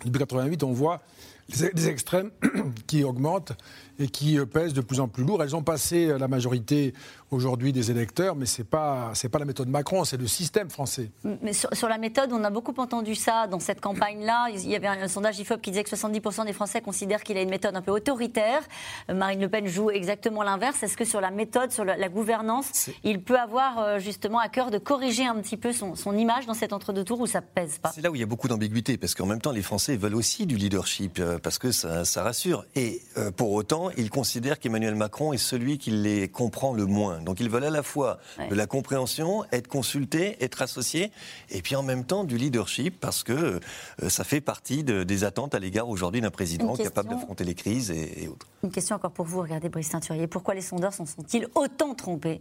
[0.04, 1.00] depuis 1988, on voit
[1.48, 2.30] les extrêmes
[2.86, 3.52] qui augmentent
[3.99, 5.42] et qui pèsent de plus en plus lourd.
[5.42, 6.92] Elles ont passé euh, la majorité
[7.30, 10.70] aujourd'hui des électeurs, mais ce n'est pas, c'est pas la méthode Macron, c'est le système
[10.70, 11.11] français.
[11.42, 14.49] Mais sur, sur la méthode, on a beaucoup entendu ça dans cette campagne-là.
[14.53, 17.36] Il y avait un, un sondage IFOP qui disait que 70% des Français considèrent qu'il
[17.36, 18.62] a une méthode un peu autoritaire.
[19.11, 20.82] Euh, Marine Le Pen joue exactement l'inverse.
[20.82, 24.49] Est-ce que sur la méthode, sur la, la gouvernance, il peut avoir euh, justement à
[24.49, 27.40] cœur de corriger un petit peu son, son image dans cet entre-deux tours où ça
[27.40, 27.92] pèse pas?
[27.94, 29.99] C'est là où il y a beaucoup d'ambiguïté, parce qu'en même temps, les Français Français
[29.99, 32.64] veulent aussi du leadership euh, parce que ça, ça rassure.
[32.76, 37.20] Et euh, pour autant, ils considèrent qu'Emmanuel Macron est celui qui les comprend le moins.
[37.20, 38.49] Donc ils veulent à la fois Ouais.
[38.49, 41.11] de la compréhension, être consultés, être associés,
[41.51, 43.61] et puis en même temps du leadership parce que
[44.03, 47.55] euh, ça fait partie de- des attentes à l'égard aujourd'hui d'un président capable d'affronter les
[47.55, 48.47] crises et, et autres.
[48.62, 50.26] Une question encore pour vous, regardez Brice Teinturier.
[50.26, 52.41] Pourquoi les sondeurs s'en sont-ils autant trompés?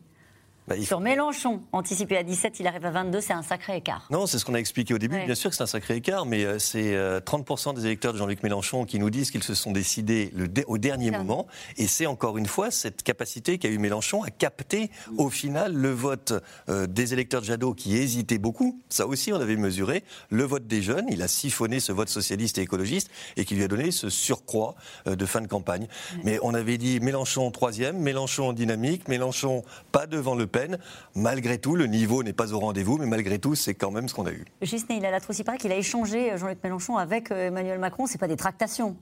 [0.68, 4.08] Bah, Sur Mélenchon, anticipé à 17, il arrive à 22, c'est un sacré écart.
[4.10, 5.16] Non, c'est ce qu'on a expliqué au début.
[5.16, 5.26] Ouais.
[5.26, 8.18] Bien sûr que c'est un sacré écart, mais euh, c'est euh, 30% des électeurs de
[8.18, 11.46] Jean-Luc Mélenchon qui nous disent qu'ils se sont décidés le dé- au dernier moment.
[11.78, 15.92] Et c'est encore une fois cette capacité qu'a eu Mélenchon à capter au final le
[15.92, 16.34] vote
[16.70, 18.82] euh, des électeurs de Jadot qui hésitaient beaucoup.
[18.90, 20.04] Ça aussi, on avait mesuré.
[20.32, 23.64] Le vote des jeunes, il a siphonné ce vote socialiste et écologiste et qui lui
[23.64, 24.74] a donné ce surcroît
[25.08, 25.88] euh, de fin de campagne.
[26.24, 30.78] Mais on avait dit Mélenchon troisième, Mélenchon en dynamique, Mélenchon pas devant Le Pen.
[31.16, 34.14] Malgré tout, le niveau n'est pas au rendez-vous, mais malgré tout, c'est quand même ce
[34.14, 34.46] qu'on a eu.
[34.62, 37.48] Gisné, il a la trousse, il paraît qu'il a échangé euh, Jean-Luc Mélenchon avec euh,
[37.48, 38.96] Emmanuel Macron, c'est pas des tractations.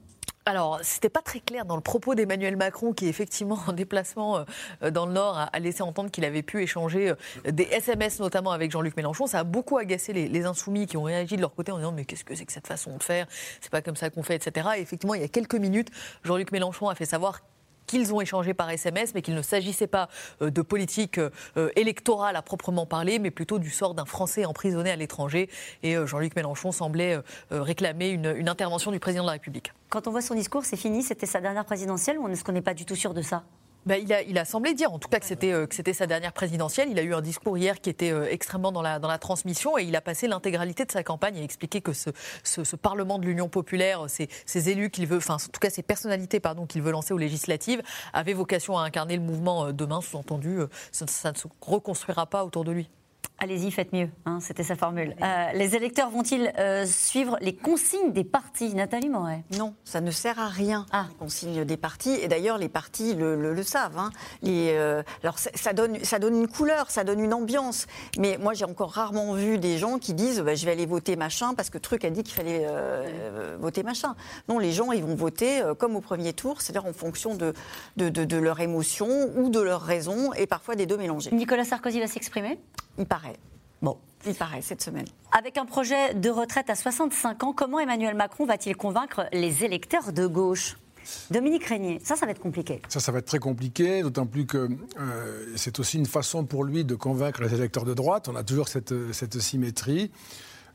[0.48, 4.44] Alors, c'était pas très clair dans le propos d'Emmanuel Macron, qui effectivement, en déplacement
[4.82, 7.14] euh, dans le Nord, a laissé entendre qu'il avait pu échanger
[7.48, 9.28] des SMS, notamment avec Jean-Luc Mélenchon.
[9.28, 11.92] Ça a beaucoup agacé les, les insoumis qui ont réagi de leur côté en disant
[11.92, 13.28] mais qu'est-ce que c'est que cette façon de faire?
[13.62, 14.70] C'est pas comme ça qu'on fait, etc.
[14.78, 15.90] Et effectivement, il y a quelques minutes,
[16.24, 17.42] Jean-Luc Mélenchon a fait savoir
[17.88, 20.10] qu'ils ont échangé par SMS, mais qu'il ne s'agissait pas
[20.42, 24.46] euh, de politique euh, euh, électorale à proprement parler, mais plutôt du sort d'un Français
[24.46, 25.50] emprisonné à l'étranger.
[25.84, 27.20] Et Jean-Luc Mélenchon semblait
[27.52, 29.74] réclamer une, une intervention du président de la République.
[29.90, 32.62] Quand on voit son discours, c'est fini, c'était sa dernière présidentielle ou est-ce qu'on n'est
[32.62, 33.44] pas du tout sûr de ça?
[33.86, 36.32] Bah, il, a, semblé dire, en tout cas, que c'était euh, que c'était sa dernière
[36.32, 36.88] présidentielle.
[36.90, 39.96] Il a eu un discours hier qui était euh, extrêmement dans la, transmission et il
[39.96, 42.12] a passé l'intégralité de sa campagne à expliquer que ce,
[42.76, 46.66] Parlement de l'Union populaire, ces, élus qu'il veut, enfin, en tout cas, ces personnalités pardon,
[46.66, 47.82] qu'il veut lancer aux législatives,
[48.14, 50.02] avaient vocation à incarner le mouvement euh, demain.
[50.02, 50.60] Sous-entendu,
[50.92, 52.90] ça ne se reconstruira pas autour de lui.
[53.40, 55.16] Allez-y, faites mieux, hein, c'était sa formule.
[55.22, 59.44] Euh, les électeurs vont-ils euh, suivre les consignes des partis Nathalie Moret?
[59.58, 61.08] Non, ça ne sert à rien, Ah.
[61.10, 62.14] les consignes des partis.
[62.22, 63.98] Et d'ailleurs, les partis le, le- le savent.
[63.98, 64.12] hein.
[64.44, 67.88] Les, euh, alors, ça, ça donne, ça donne une couleur, ça donne une ambiance.
[68.18, 71.16] Mais moi, j'ai encore rarement vu des gens qui disent bah, Je vais aller voter
[71.18, 72.66] machin parce que Truc a dit qu'il fallait
[73.60, 74.16] voter machin.
[74.48, 77.54] Non, les gens, ils vont voter comme au premier tour, c'est-à-dire en fonction de,
[77.98, 81.32] de, de- de leur émotion ou de leur raison, et parfois des deux mélangés.
[81.32, 82.60] Nicolas Sarkozy va s'exprimer?
[83.00, 83.23] Il paraît.
[83.82, 83.98] Bon.
[84.26, 85.06] Il paraît cette semaine.
[85.38, 90.14] Avec un projet de retraite à 65 ans, comment Emmanuel Macron va-t-il convaincre les électeurs
[90.14, 90.78] de gauche?
[91.32, 92.82] Dominique Régnier, ça, ça va être compliqué.
[92.88, 94.70] Ça, ça va être très compliqué, d'autant plus que
[95.00, 98.30] euh, c'est aussi une façon pour lui de convaincre les électeurs de droite.
[98.30, 100.12] On a toujours cette, cette symétrie.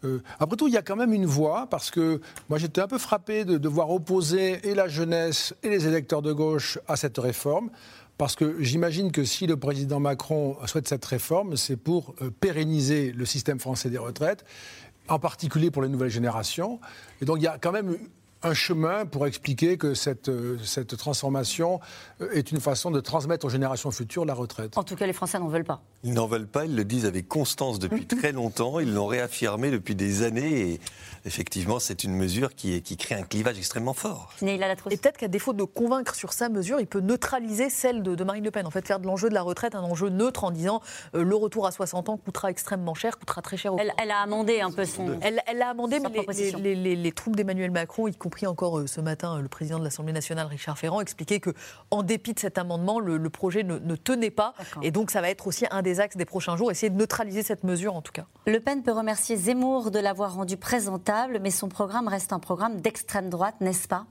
[0.05, 2.21] Euh, après tout, il y a quand même une voix, parce que
[2.51, 6.23] moi j'étais un peu frappé de, de voir opposer et la jeunesse et les électeurs
[6.23, 7.71] de gauche à cette réforme.
[8.19, 13.13] Parce que j'imagine que si le président Macron souhaite cette réforme, c'est pour euh, pérenniser
[13.13, 14.45] le système français des retraites,
[15.07, 16.81] en particulier pour les nouvelles générations.
[17.23, 17.97] Et donc il y a quand même
[18.43, 21.81] un chemin pour expliquer que cette, euh, cette transformation
[22.21, 24.79] euh, est une façon de transmettre aux générations futures la retraite.
[24.79, 25.83] En tout cas, les Français n'en veulent pas.
[26.05, 29.71] Ils n'en veulent pas, ils le disent avec constance depuis très longtemps, ils l'ont réaffirmé
[29.71, 30.81] depuis des années et
[31.25, 34.33] effectivement c'est une mesure qui, qui crée un clivage extrêmement fort.
[34.41, 38.25] Et peut-être qu'à défaut de convaincre sur sa mesure, il peut neutraliser celle de, de
[38.25, 38.67] Marine Le Pen.
[38.67, 40.81] En fait, faire de l'enjeu de la retraite un enjeu neutre en disant
[41.15, 44.11] euh, le retour à 60 ans coûtera extrêmement cher, coûtera très cher au Elle, elle
[44.13, 45.19] a amendé un peu son.
[45.21, 46.59] Elle elle l'a amendé, mais les- les, proposition.
[46.63, 49.79] les- les- les troupes d'Emmanuel Macron, y compris encore euh, ce matin euh, le président
[49.79, 51.49] de l'Assemblée nationale, Richard Ferrand, expliquaient que,
[51.91, 54.53] en dépit de cet amendement, le, le projet ne, ne tenait pas.
[54.83, 57.43] Et donc, ça va être aussi un des axes des prochains jours, essayer de neutraliser
[57.43, 58.27] cette mesure, en tout cas.
[58.47, 62.83] Le Pen peut remercier Zemmour de l'avoir rendu présentable, mais son programme reste un programme
[62.83, 64.05] d'extrême droite, n'est-ce pas?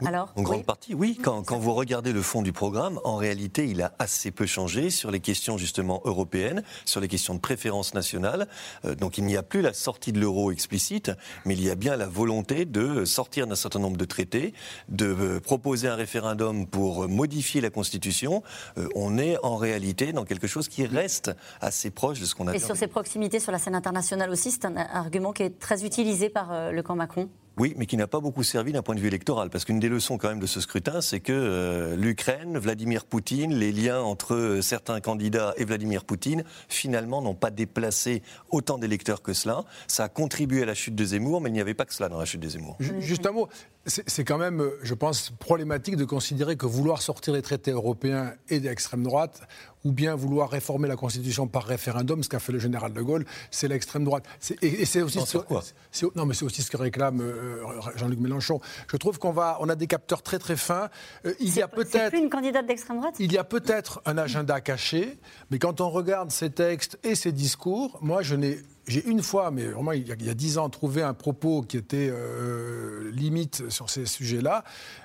[0.00, 0.08] Oui.
[0.08, 0.64] Alors En grande oui.
[0.64, 1.18] partie, oui.
[1.22, 4.90] Quand, quand vous regardez le fond du programme, en réalité, il a assez peu changé
[4.90, 8.48] sur les questions justement européennes, sur les questions de préférence nationale.
[8.84, 11.10] Euh, donc il n'y a plus la sortie de l'euro explicite,
[11.44, 14.54] mais il y a bien la volonté de sortir d'un certain nombre de traités,
[14.88, 18.42] de euh, proposer un référendum pour modifier la Constitution.
[18.78, 21.30] Euh, on est en réalité dans quelque chose qui reste
[21.60, 24.50] assez proche de ce qu'on a Et sur ses proximités sur la scène internationale aussi,
[24.50, 27.28] c'est un argument qui est très utilisé par euh, le camp Macron.
[27.56, 29.48] Oui, mais qui n'a pas beaucoup servi d'un point de vue électoral.
[29.48, 33.54] Parce qu'une des leçons quand même de ce scrutin, c'est que euh, l'Ukraine, Vladimir Poutine,
[33.54, 39.22] les liens entre euh, certains candidats et Vladimir Poutine, finalement, n'ont pas déplacé autant d'électeurs
[39.22, 39.64] que cela.
[39.86, 42.08] Ça a contribué à la chute de Zemmour, mais il n'y avait pas que cela
[42.08, 42.76] dans la chute de Zemmour.
[42.80, 43.48] Ju- Juste un mot,
[43.86, 48.58] c'est quand même, je pense, problématique de considérer que vouloir sortir des traités européens et
[48.58, 49.42] d'extrême droite,
[49.84, 53.24] ou bien vouloir réformer la Constitution par référendum, ce qu'a fait le général de Gaulle,
[53.50, 54.24] c'est l'extrême droite.
[54.40, 57.62] C'est- Et, et c'est aussi, Non, ce non, mais c'est aussi ce que réclame euh,
[57.96, 58.60] Jean-Luc Mélenchon.
[58.90, 60.88] Je trouve qu'on va, on a des capteurs très très fins.
[61.26, 63.14] Euh, il y a C'est peut-être plus une candidate d'extrême droite?
[63.18, 65.18] il y a peut-être un agenda caché,
[65.50, 69.50] mais quand on regarde ces textes et ces discours, moi je n'ai j'ai une fois,
[69.50, 73.90] mais vraiment il y a dix ans, trouvé un propos qui était euh, limite sur
[73.90, 74.64] ces sujets-là.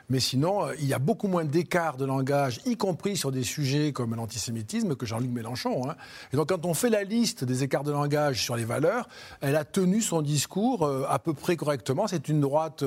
[0.10, 3.44] Mais sinon, euh, il y a beaucoup moins d'écart de langage, y compris sur des
[3.44, 5.88] sujets comme l'antisémitisme, que Jean-Luc Mélenchon.
[5.88, 5.96] Hein.
[6.34, 9.08] Et donc, quand on fait la liste des écarts de langage sur les valeurs,
[9.42, 12.08] elle a tenu son discours euh, à peu près correctement.
[12.08, 12.84] C'est une droite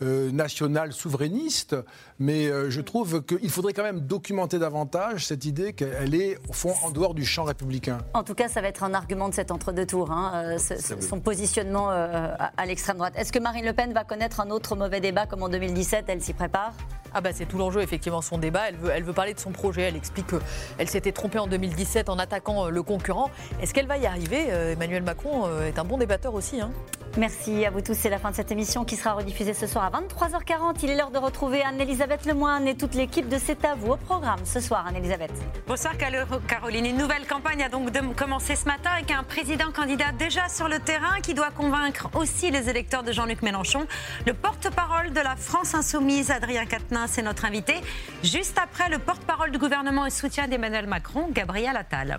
[0.00, 1.76] nationale souverainiste,
[2.18, 6.74] mais je trouve qu'il faudrait quand même documenter davantage cette idée qu'elle est, au fond,
[6.82, 7.98] en dehors du champ républicain.
[8.14, 10.10] En tout cas, ça va être un argument de cet entre-deux tours.
[10.10, 10.25] Hein.
[10.34, 13.14] Euh, son positionnement euh, à, l'extrême droite.
[13.16, 16.22] Est-ce que Marine Le Pen va connaître un autre mauvais débat comme en 2017 Elle
[16.22, 16.72] s'y prépare?
[17.16, 18.68] Ah bah c'est tout l'enjeu effectivement son débat.
[18.68, 19.82] Elle veut, elle veut parler de son projet.
[19.82, 23.30] Elle explique qu'elle s'était trompée en 2017 en attaquant euh, le concurrent.
[23.62, 26.60] Est-ce qu'elle va y arriver Emmanuel Macron est un bon débatteur aussi.
[26.60, 26.70] Hein.
[27.18, 27.94] Merci à vous tous.
[27.94, 30.76] C'est la fin de cette émission qui sera rediffusée ce soir à 23h40.
[30.82, 33.96] Il est l'heure de retrouver Anne-Elisabeth Lemoine et toute l'équipe de C'est à vous au
[33.96, 35.32] programme ce soir, Anne-Elisabeth.
[35.66, 36.84] Bonsoir Caroline.
[36.84, 40.78] Une nouvelle campagne a donc commencé ce matin avec un président candidat déjà sur le
[40.78, 43.86] terrain qui doit convaincre aussi les électeurs de Jean-Luc Mélenchon.
[44.26, 47.74] Le porte-parole de la France Insoumise, Adrien Quatennens, c'est notre invité.
[48.22, 52.18] Juste après, le porte-parole du gouvernement et soutien d'Emmanuel Macron, Gabriel Attal.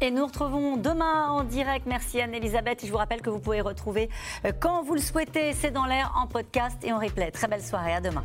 [0.00, 1.86] Et nous retrouvons demain en direct.
[1.86, 2.86] Merci Anne-Elisabeth.
[2.86, 4.08] Je vous rappelle que vous pouvez retrouver
[4.46, 7.30] euh, quand vous le souhaitez, c'est dans l'air en podcast et en replay.
[7.30, 7.92] Très belle soirée.
[7.92, 8.24] À demain.